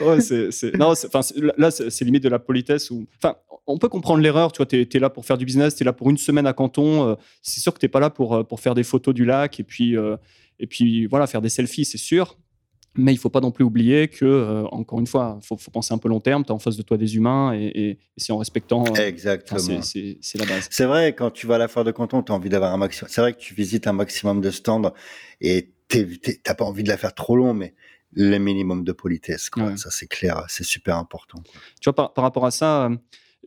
[0.00, 1.20] ouais, c'est, non, enfin,
[1.56, 2.90] là, c'est limite de la politesse.
[2.90, 3.36] Ou, enfin,
[3.66, 4.52] on peut comprendre l'erreur.
[4.52, 6.46] Tu vois, tu es, là pour faire du business, tu es là pour une semaine
[6.46, 7.08] à Canton.
[7.08, 9.24] Euh, c'est sûr que tu n'es pas là pour, euh, pour faire des photos du
[9.24, 10.16] lac et puis, euh,
[10.58, 12.36] et puis voilà, faire des selfies, c'est sûr.
[12.96, 15.72] Mais il faut pas non plus oublier que, euh, encore une fois, il faut, faut,
[15.72, 16.44] penser un peu long terme.
[16.44, 18.84] Tu as en face de toi des humains et, et, et c'est en respectant.
[18.94, 19.58] Exactement.
[19.82, 20.68] c'est la base.
[20.70, 22.76] C'est vrai, quand tu vas à la foire de Canton, tu as envie d'avoir un
[22.76, 23.08] maximum.
[23.10, 24.92] C'est vrai que tu visites un maximum de stands
[25.40, 27.74] et tu n'as pas envie de la faire trop long, mais
[28.14, 29.50] le minimum de politesse.
[29.50, 29.64] Quoi.
[29.64, 29.76] Ouais.
[29.76, 31.38] Ça, c'est clair, c'est super important.
[31.38, 31.60] Quoi.
[31.80, 32.96] Tu vois, par, par, rapport à ça, euh,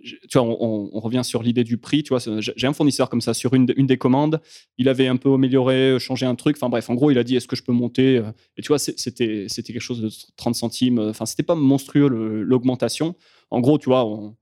[0.02, 2.04] tu vois, on, on, revient sur l'idée du prix.
[2.04, 4.42] Tu vois, j'ai un fournisseur comme ça sur une, une, des commandes.
[4.78, 6.58] Il avait un peu amélioré, changé un truc.
[6.58, 8.68] Enfin bref, en gros, il a dit est-ce que je peux monter euh, Et tu
[8.68, 11.00] vois, c'était c'était quelque chose de 30 centimes.
[11.00, 13.16] Enfin, c'était pas monstrueux l'augmentation.
[13.50, 14.36] En gros, tu vois, on,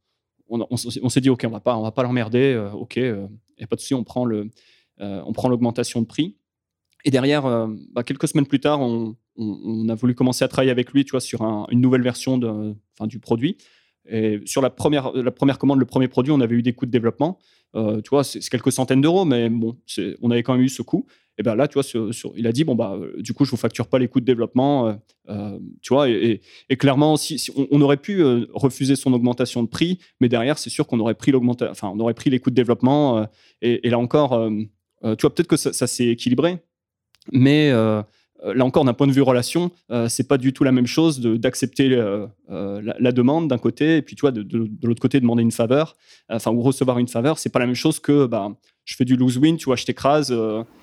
[0.49, 2.53] on, s'est dit ok, on va pas on va pas l'emmerder.
[2.53, 3.27] Euh, ok, il euh,
[3.59, 4.49] y a pas de souci, on prend le
[5.01, 6.37] euh, on prend l'augmentation de prix.
[7.03, 10.71] Et derrière, euh, bah, quelques semaines plus tard, on, on, a voulu commencer à travailler
[10.71, 13.57] avec lui, tu vois, sur un, une nouvelle version de, enfin, du produit.
[14.07, 16.85] Et sur la première, la première commande, le premier produit, on avait eu des coûts
[16.85, 17.39] de développement.
[17.75, 19.75] Euh, tu vois, c'est quelques centaines d'euros, mais bon,
[20.21, 21.05] on avait quand même eu ce coût.
[21.37, 21.83] Et ben là, tu vois,
[22.37, 24.87] il a dit bon bah, du coup, je vous facture pas les coûts de développement.
[24.87, 24.93] Euh,
[25.29, 26.39] euh tu vois, et,
[26.77, 30.87] clairement, si, on, aurait pu euh, refuser son augmentation de prix, mais derrière, c'est sûr
[30.87, 31.33] qu'on aurait pris
[31.69, 33.27] enfin, aurait pris les coûts de développement.
[33.61, 34.49] Et, et, là encore,
[35.03, 36.59] tu vois, peut-être que ça, ça s'est équilibré,
[37.33, 37.71] mais
[38.43, 39.71] là encore, d'un point de vue relation,
[40.07, 41.89] c'est pas du tout la même chose d'accepter
[42.49, 45.95] la, demande d'un côté et puis tu vois de, de, l'autre côté demander une faveur,
[46.29, 48.51] enfin ou recevoir une faveur, c'est pas la même chose que bah
[48.83, 50.35] je fais du lose win, tu vois, je t'écrase.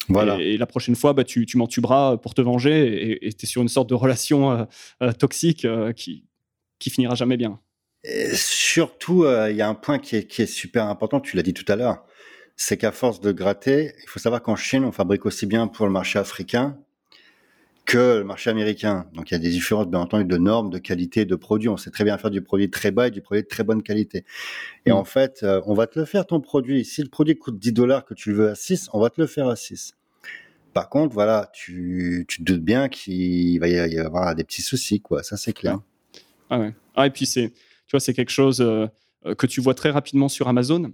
[0.09, 0.37] voilà.
[0.41, 3.63] Et, la prochaine fois, bah, tu, tu m'entuberas pour te venger et tu es sur
[3.63, 4.67] une sorte de relation
[5.19, 6.25] toxique qui,
[6.79, 7.61] qui finira jamais bien.
[8.33, 11.55] surtout, il y a un point qui est, qui est super important, tu l'as dit
[11.55, 12.05] tout à l'heure
[12.57, 15.87] c'est qu'à force de gratter, il faut savoir qu'en Chine, on fabrique aussi bien pour
[15.87, 16.79] le marché africain
[17.85, 19.07] que le marché américain.
[19.15, 21.69] Donc il y a des différences, bien entendu, de normes, de qualité, de produits.
[21.69, 23.83] On sait très bien faire du produit très bas et du produit de très bonne
[23.83, 24.25] qualité.
[24.87, 24.95] Et mm.
[24.95, 26.85] en fait, euh, on va te le faire ton produit.
[26.85, 29.21] Si le produit coûte 10 dollars que tu le veux à 6, on va te
[29.21, 29.95] le faire à 6.
[30.73, 35.01] Par contre, voilà, tu, tu te doutes bien qu'il va y avoir des petits soucis,
[35.01, 35.23] quoi.
[35.23, 35.81] Ça, c'est clair.
[36.49, 36.75] Ah ouais.
[36.95, 38.87] Ah, et puis c'est, tu vois, c'est quelque chose euh,
[39.35, 40.93] que tu vois très rapidement sur Amazon.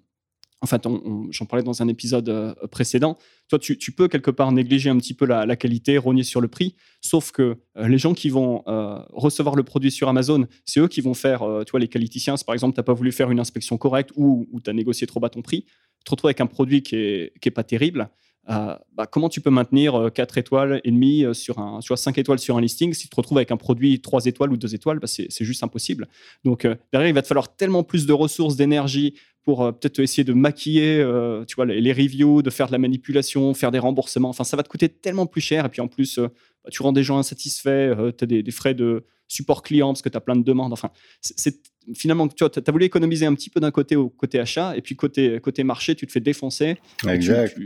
[0.61, 0.83] En fait,
[1.31, 3.17] j'en parlais dans un épisode euh, précédent.
[3.49, 6.75] Toi, tu, peux quelque part négliger un petit peu la, qualité, rogner sur le prix.
[7.01, 10.89] Sauf que euh, les gens qui vont euh, recevoir le produit sur Amazon, c'est eux
[10.89, 12.35] qui vont faire, tu vois, les qualiticiens.
[12.45, 15.21] par exemple, tu n'as pas voulu faire une inspection correcte ou, tu as négocié trop
[15.21, 18.11] bas ton prix, tu te retrouves avec un produit qui n'est est pas terrible.
[18.49, 22.57] Bah, comment tu peux maintenir 4 étoiles et demi sur un, vois, 5 étoiles sur
[22.57, 25.07] un listing si tu te retrouves avec un produit 3 étoiles ou 2 étoiles, bah,
[25.07, 26.09] c'est juste impossible.
[26.45, 29.15] Donc derrière, il va te falloir tellement plus de ressources, d'énergie,
[29.49, 32.77] pour euh, peut-être essayer de maquiller euh, tu vois, les, reviews, de faire de la
[32.77, 34.29] manipulation, faire des remboursements.
[34.29, 35.65] Enfin, ça va te coûter tellement plus cher.
[35.65, 36.29] Et puis en plus, euh,
[36.63, 40.11] bah, tu rends des gens insatisfaits, tu as des, frais de support client parce que
[40.11, 40.75] tu as plein de demandes.
[40.75, 40.91] Enfin,
[41.23, 41.63] c'est
[41.95, 44.97] finalement, tu as voulu économiser un petit peu d'un côté au côté achat, et puis
[44.97, 46.77] côté, côté marché, tu te fais défoncer.
[47.07, 47.57] Exact.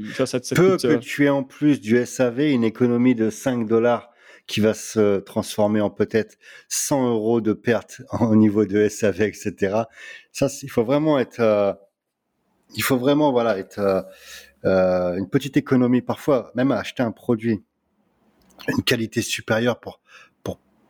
[0.55, 4.13] Peu que tu aies en plus du SAV une économie de 5 dollars
[4.47, 6.37] qui va se transformer en peut-être
[6.69, 9.83] 100 euros de perte au niveau de SAV, etc.
[10.33, 11.73] Ça, il faut vraiment être, euh,
[12.75, 14.03] il faut vraiment voilà être euh,
[14.65, 17.63] euh, une petite économie parfois, même à acheter un produit,
[18.69, 20.01] une qualité supérieure pour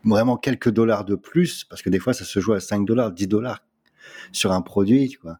[0.04, 3.12] vraiment quelques dollars de plus, parce que des fois ça se joue à 5 dollars,
[3.12, 3.64] 10 dollars
[4.32, 5.38] sur un produit, quoi.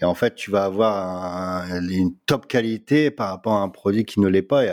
[0.00, 4.18] Et en fait, tu vas avoir une top qualité par rapport à un produit qui
[4.18, 4.64] ne l'est pas.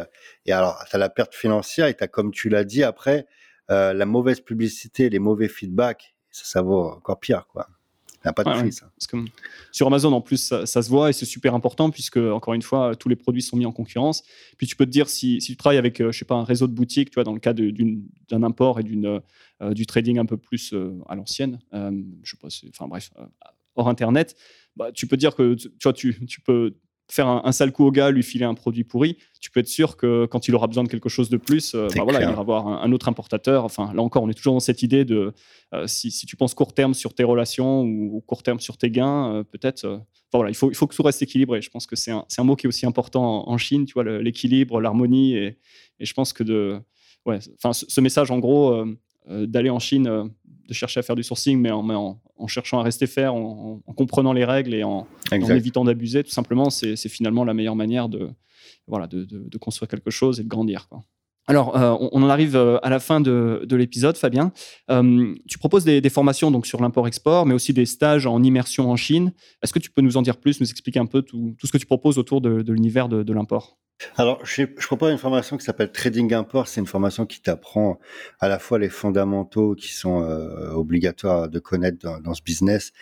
[0.45, 3.27] Et, alors, tu as la perte financière et tu as, comme tu l'as dit après,
[3.69, 6.15] euh, la mauvaise publicité, les mauvais feedbacks.
[6.31, 7.67] Ça, ça vaut encore pire, quoi.
[8.25, 8.91] N'a pas de prix, ça.
[8.97, 9.17] Parce que
[9.71, 12.95] sur Amazon, en plus, ça, se voit et c'est super important puisque, encore une fois,
[12.95, 14.23] tous les produits sont mis en concurrence.
[14.57, 16.43] Puis tu peux te dire, si, si tu travailles avec, euh, je sais pas, un
[16.43, 19.21] réseau de boutiques, tu vois, dans le cas d'un import et d'une
[19.61, 20.73] euh, du trading un peu plus
[21.07, 23.11] à l'ancienne, je sais pas, enfin bref,
[23.75, 24.35] hors Internet,
[24.75, 26.75] bah, tu peux dire que tu, vois, tu, peux
[27.11, 29.97] faire un, sale coup au gars, lui filer un produit pourri, tu peux être sûr
[29.97, 32.41] que quand il aura besoin de quelque chose de plus, euh, bah, voilà, il ira
[32.43, 33.65] voir un, autre importateur.
[33.65, 35.33] Enfin, là encore, on est toujours dans cette idée de
[35.73, 39.33] euh, si, tu penses court terme sur tes relations ou, court terme sur tes gains,
[39.33, 40.01] euh, peut-être.
[40.31, 41.61] voilà, il faut, il faut que tout reste équilibré.
[41.61, 44.03] Je pense que c'est un, un, mot qui est aussi important en, Chine, tu vois,
[44.03, 45.35] l'équilibre, l'harmonie.
[45.35, 45.57] Et,
[45.99, 46.79] et, je pense que de,
[47.25, 48.85] ouais, enfin, ce, message, en gros,
[49.47, 50.29] d'aller en Chine
[50.67, 54.31] de chercher à faire du sourcing, mais en, en, cherchant à rester faire, en, comprenant
[54.31, 58.29] les règles et en, évitant d'abuser, tout simplement, c'est finalement la meilleure manière de,
[58.87, 60.87] voilà, de, de, construire quelque chose et de grandir.
[60.87, 61.03] Quoi.
[61.47, 64.53] Alors, euh, on, en arrive euh, à la fin de, de l'épisode, Fabien.
[64.89, 68.95] Euh, tu proposes des, formations donc sur l'import-export, mais aussi des stages en immersion en
[68.95, 69.33] Chine.
[69.63, 71.77] Est-ce que tu peux nous en dire plus, nous expliquer un peu tout, ce que
[71.77, 73.33] tu proposes autour de, l'univers de de,
[74.17, 76.67] alors, je, propose une formation qui s'appelle Trading Import.
[76.67, 77.99] C'est une formation qui t'apprend
[78.39, 80.23] à la fois les fondamentaux qui sont
[80.73, 82.93] obligatoires de connaître dans, ce business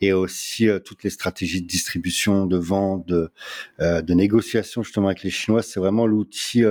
[0.00, 3.32] et aussi toutes les stratégies de distribution, de vente, de,
[3.80, 5.62] de négociation justement avec les Chinois.
[5.62, 6.64] C'est vraiment l'outil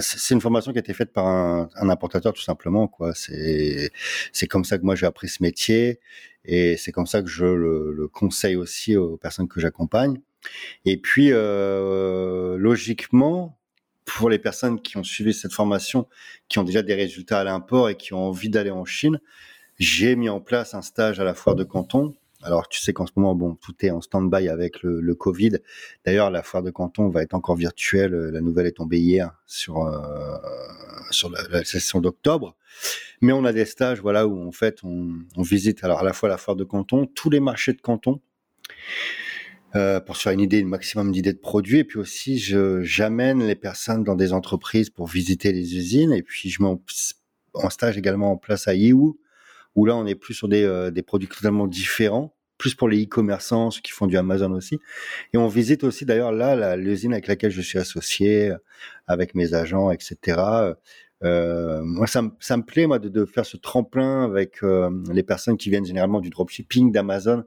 [0.00, 3.14] c'est une formation qui a été faite par un, un importateur tout simplement quoi.
[3.14, 3.90] C'est
[4.32, 6.00] c'est comme ça que moi j'ai appris ce métier
[6.44, 10.20] et c'est comme ça que je le, le conseille aussi aux personnes que j'accompagne.
[10.84, 13.58] Et puis euh, logiquement
[14.04, 16.06] pour les personnes qui ont suivi cette formation,
[16.48, 19.20] qui ont déjà des résultats à l'import et qui ont envie d'aller en Chine,
[19.78, 22.14] j'ai mis en place un stage à la foire de Canton
[22.44, 25.58] alors, tu sais qu'en ce moment, bon, tout est en stand-by avec le, Covid.
[26.04, 28.12] D'ailleurs, la foire de Canton va être encore virtuelle.
[28.12, 30.36] La nouvelle est tombée hier sur euh,
[31.10, 32.56] sur la, session d'octobre.
[33.22, 36.28] Mais on a des stages, voilà, où en fait, on, visite alors à la fois
[36.28, 38.20] la foire de Canton, tous les marchés de Canton.
[39.76, 41.78] Euh, pour se faire une idée, un maximum d'idées de produits.
[41.78, 46.12] Et puis aussi, j'amène les personnes dans des entreprises pour visiter les usines.
[46.12, 46.68] Et puis, je mets
[47.54, 49.14] en, stage également en place à Yiwu,
[49.74, 53.02] où là, on est plus sur des, euh, des produits totalement différents plus pour les
[53.02, 54.78] e-commerçants, ceux qui font du Amazon aussi.
[55.32, 58.56] Et on visite aussi d'ailleurs là l'usine avec laquelle je suis associé, euh,
[59.08, 60.38] avec mes agents, etc.
[61.24, 65.84] Euh, moi, ça, me plaît moi de, faire ce tremplin avec les personnes qui viennent
[65.84, 67.44] généralement du dropshipping, d'Amazon,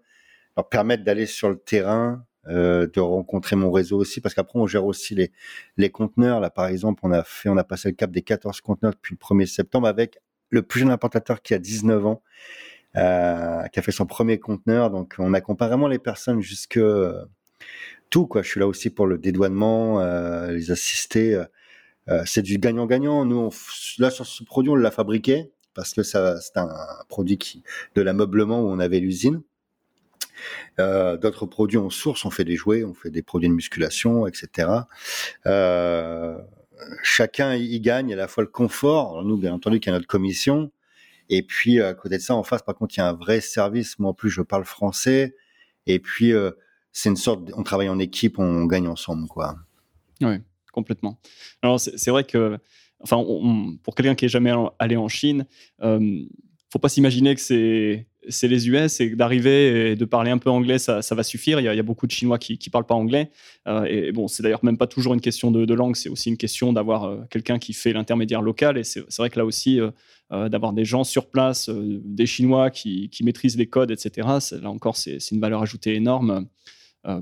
[0.57, 4.85] leur permettre d'aller sur le terrain, de rencontrer mon réseau aussi, parce qu'après on gère
[4.85, 5.31] aussi les,
[5.77, 6.41] les conteneurs.
[6.41, 9.15] Là, par exemple, on a fait, on a passé le cap des 14 conteneurs depuis
[9.19, 10.19] le 1er septembre avec
[10.49, 12.21] le plus jeune importateur qui a 19 ans,
[12.95, 14.89] euh, qui a fait son premier conteneur.
[14.89, 16.79] Donc, on accompagne vraiment les personnes jusque
[18.09, 18.27] tout.
[18.27, 18.41] Quoi.
[18.41, 21.43] Je suis là aussi pour le dédouanement, euh, les assister.
[22.09, 23.25] Euh, c'est du gagnant-gagnant.
[23.25, 23.49] Nous, on,
[23.99, 26.69] là, sur ce produit, on l'a fabriqué parce que ça, c'est un
[27.07, 29.43] produit qui, de l'ameublement où on avait l'usine.
[30.79, 34.27] Euh, d'autres produits on source, on fait des jouets, on fait des produits de musculation,
[34.27, 34.69] etc.
[35.45, 36.37] Euh,
[37.03, 39.23] chacun y gagne à la fois le confort.
[39.23, 40.71] nous, bien entendu, qu'il y a notre commission.
[41.29, 43.41] Et puis, à côté de ça, en face, par contre, il y a un vrai
[43.41, 43.99] service.
[43.99, 45.35] Moi, en plus, je parle français.
[45.85, 46.51] Et puis, euh,
[46.91, 49.57] c'est une sorte, on travaille en équipe, on gagne ensemble, quoi.
[50.21, 50.37] Oui,
[50.71, 51.19] complètement.
[51.61, 52.57] Alors, c'est vrai que,
[53.01, 53.23] enfin,
[53.83, 55.45] pour quelqu'un qui est jamais allé en Chine,
[55.81, 56.23] euh,
[56.71, 60.49] faut pas s'imaginer que c'est c'est les US et d'arriver et de parler un peu
[60.49, 61.59] anglais, ça, va suffire.
[61.59, 63.31] Il y, a, beaucoup de Chinois qui ne parlent pas anglais.
[63.67, 66.37] Euh, et bon, c'est d'ailleurs même pas toujours une question de, langue, c'est aussi une
[66.37, 68.77] question d'avoir euh, quelqu'un qui fait l'intermédiaire local.
[68.77, 73.09] Et c'est vrai que là aussi, euh, d'avoir des gens sur place, des Chinois qui,
[73.21, 74.27] maîtrisent les codes, etc.,
[74.61, 76.47] là encore, c'est une valeur ajoutée énorme.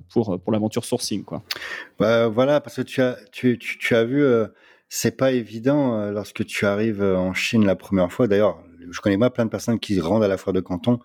[0.09, 1.23] pour, pour l'aventure sourcing.
[1.23, 1.43] Quoi.
[1.99, 4.23] Bah, voilà, parce que tu as, vu,
[4.89, 8.27] c'est pas évident lorsque tu arrives en Chine la première fois.
[8.27, 10.99] D'ailleurs, je connais pas plein de personnes qui rendent à la foire de canton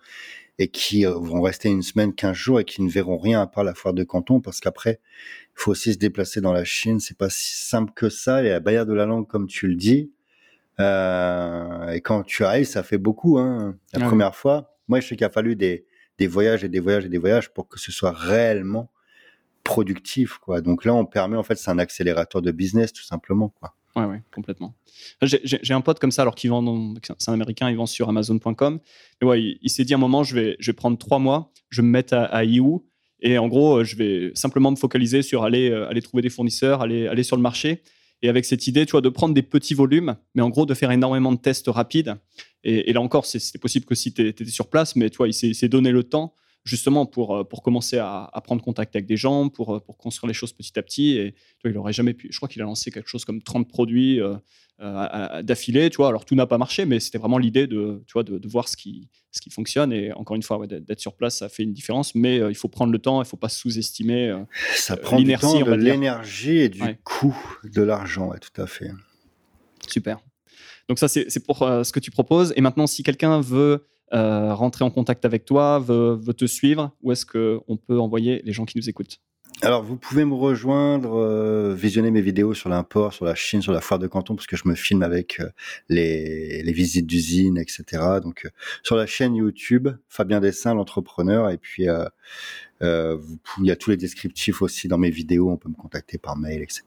[0.59, 3.47] et qui euh, vont rester une semaine, 15 jours et qui ne verront rien à
[3.47, 4.99] part la foire de canton parce qu'après,
[5.55, 6.99] il faut aussi se déplacer dans la Chine.
[6.99, 8.43] C'est pas si simple que ça.
[8.43, 10.11] Et la barrière de la langue, comme tu le dis,
[10.79, 13.37] euh, et quand tu arrives, ça fait beaucoup.
[13.37, 15.85] Hein, la première fois, moi, je sais qu'il a fallu des,
[16.17, 18.91] des voyages et des voyages et des voyages pour que ce soit réellement
[19.63, 20.37] productif.
[20.37, 20.61] Quoi.
[20.61, 23.49] Donc là, on permet, en fait, c'est un accélérateur de business, tout simplement.
[23.49, 23.75] Quoi.
[23.95, 24.73] Ouais, ouais, complètement.
[25.21, 28.79] J'ai un pote comme ça, alors qui vend, c'est un américain, il vend sur Amazon.com.
[29.21, 31.51] Mais ouais, il, s'est dit à un moment, je vais, je vais prendre trois mois,
[31.69, 32.79] je vais me mettre à, à EU,
[33.21, 36.81] et en gros, je vais simplement me focaliser sur aller, euh, aller trouver des fournisseurs,
[36.81, 37.83] aller, aller sur le marché.
[38.23, 40.73] Et avec cette idée, tu vois, de prendre des petits volumes, mais en gros, de
[40.73, 42.15] faire énormément de tests rapides.
[42.63, 45.33] Et, là encore, c'était possible que si tu étais sur place, mais tu vois, il
[45.33, 49.49] s'est donné le temps justement pour, euh, pour commencer à, prendre contact avec des gens,
[49.49, 51.17] pour, euh, pour construire les choses petit à petit.
[51.17, 52.27] Et tu vois, il aurait jamais pu.
[52.31, 55.89] Je crois qu'il a lancé quelque chose comme 30 produits euh, d'affilée.
[55.89, 58.47] Tu vois, alors tout n'a pas marché, mais c'était vraiment l'idée de, tu vois, de,
[58.47, 59.91] voir ce qui, ce qui fonctionne.
[59.93, 62.15] Et encore une fois, d'être sur place, ça fait une différence.
[62.15, 64.35] Mais il faut prendre le temps, il ne faut pas sous-estimer.
[64.75, 68.31] ça prend du temps, de l'énergie et du coût de l'argent.
[68.39, 68.91] tout à fait.
[69.87, 70.19] Super.
[70.89, 72.53] Donc ça, c'est pour ce que tu proposes.
[72.55, 77.11] Et maintenant, si quelqu'un veut euh, rentrer en contact avec toi, veut, te suivre, où
[77.11, 79.19] est-ce qu'on peut envoyer les gens qui nous écoutent?
[79.61, 83.71] Alors, vous pouvez me rejoindre, euh, visionner mes vidéos sur l'import, sur la Chine, sur
[83.71, 85.49] la foire de Canton, parce que je me filme avec euh,
[85.89, 87.83] les, visites d'usines, etc.
[88.23, 88.49] Donc,
[88.83, 91.85] sur la chaîne YouTube, Fabien Dessin, l'entrepreneur, et puis
[92.81, 96.17] vous, il y a tous les descriptifs aussi dans mes vidéos, on peut me contacter
[96.17, 96.83] par mail, etc.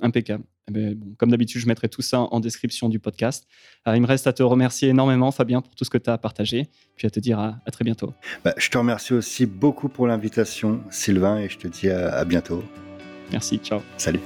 [0.00, 0.44] Impeccable.
[0.68, 3.46] Eh ben, comme d'habitude, je mettrai tout ça en description du podcast.
[3.86, 6.66] il me reste à te remercier énormément, Fabien, pour tout ce que tu as partagé,
[6.96, 8.12] puis à te dire à, très bientôt.
[8.44, 12.64] Bah, je te remercie aussi beaucoup pour l'invitation, Sylvain, et je te dis à, bientôt.
[13.30, 13.80] Merci, ciao.
[13.96, 14.20] Salut.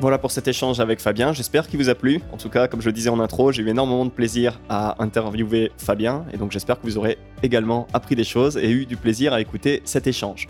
[0.00, 2.20] Voilà pour cet échange avec Fabien, j'espère qu'il vous a plu.
[2.32, 5.00] En tout cas, comme je le disais en intro, j'ai eu énormément de plaisir à
[5.00, 8.96] interviewer Fabien, et donc j'espère que vous aurez également appris des choses et eu du
[8.96, 10.48] plaisir à écouter cet échange.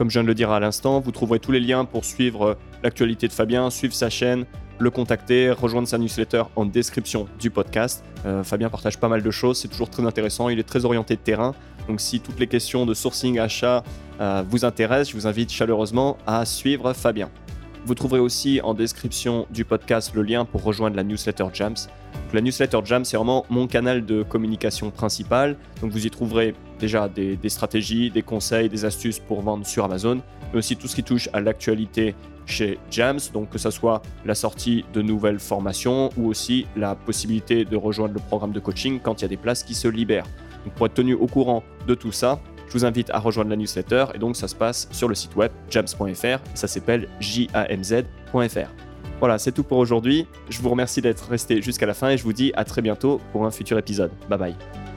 [0.00, 2.42] Comme je viens de le dire à l'instant, vous trouverez tous les liens pour suivre
[2.42, 4.46] euh, l'actualité de Fabien, suivre sa chaîne,
[4.78, 8.02] le contacter, rejoindre sa newsletter en description du podcast.
[8.24, 11.16] Euh, Fabien partage pas mal de choses, c'est toujours très intéressant, il est très orienté
[11.16, 11.54] de terrain.
[11.86, 13.84] Donc si toutes les questions de sourcing, achat
[14.22, 17.28] euh, vous intéressent, je vous invite chaleureusement à suivre Fabien.
[17.86, 21.76] Vous trouverez aussi en description du podcast le lien pour rejoindre la newsletter Jams.
[22.34, 25.56] la newsletter Jams, c'est vraiment mon canal de communication principal.
[25.80, 30.20] Donc vous y trouverez déjà des, stratégies, des conseils, des astuces pour vendre sur Amazon,
[30.52, 32.14] mais aussi tout ce qui touche à l'actualité
[32.44, 37.64] chez Jams, donc que ce soit la sortie de nouvelles formations ou aussi la possibilité
[37.64, 40.26] de rejoindre le programme de coaching quand il y a des places qui se libèrent.
[40.64, 43.56] Donc pour être tenu au courant de tout ça, je vous invite à rejoindre la
[43.56, 48.70] newsletter et donc ça se passe sur le site web jams.fr, ça s'appelle jamz.fr.
[49.18, 50.26] Voilà, c'est tout pour aujourd'hui.
[50.48, 53.20] Je vous remercie d'être resté jusqu'à la fin et je vous dis à très bientôt
[53.32, 54.10] pour un futur épisode.
[54.28, 54.89] Bye bye.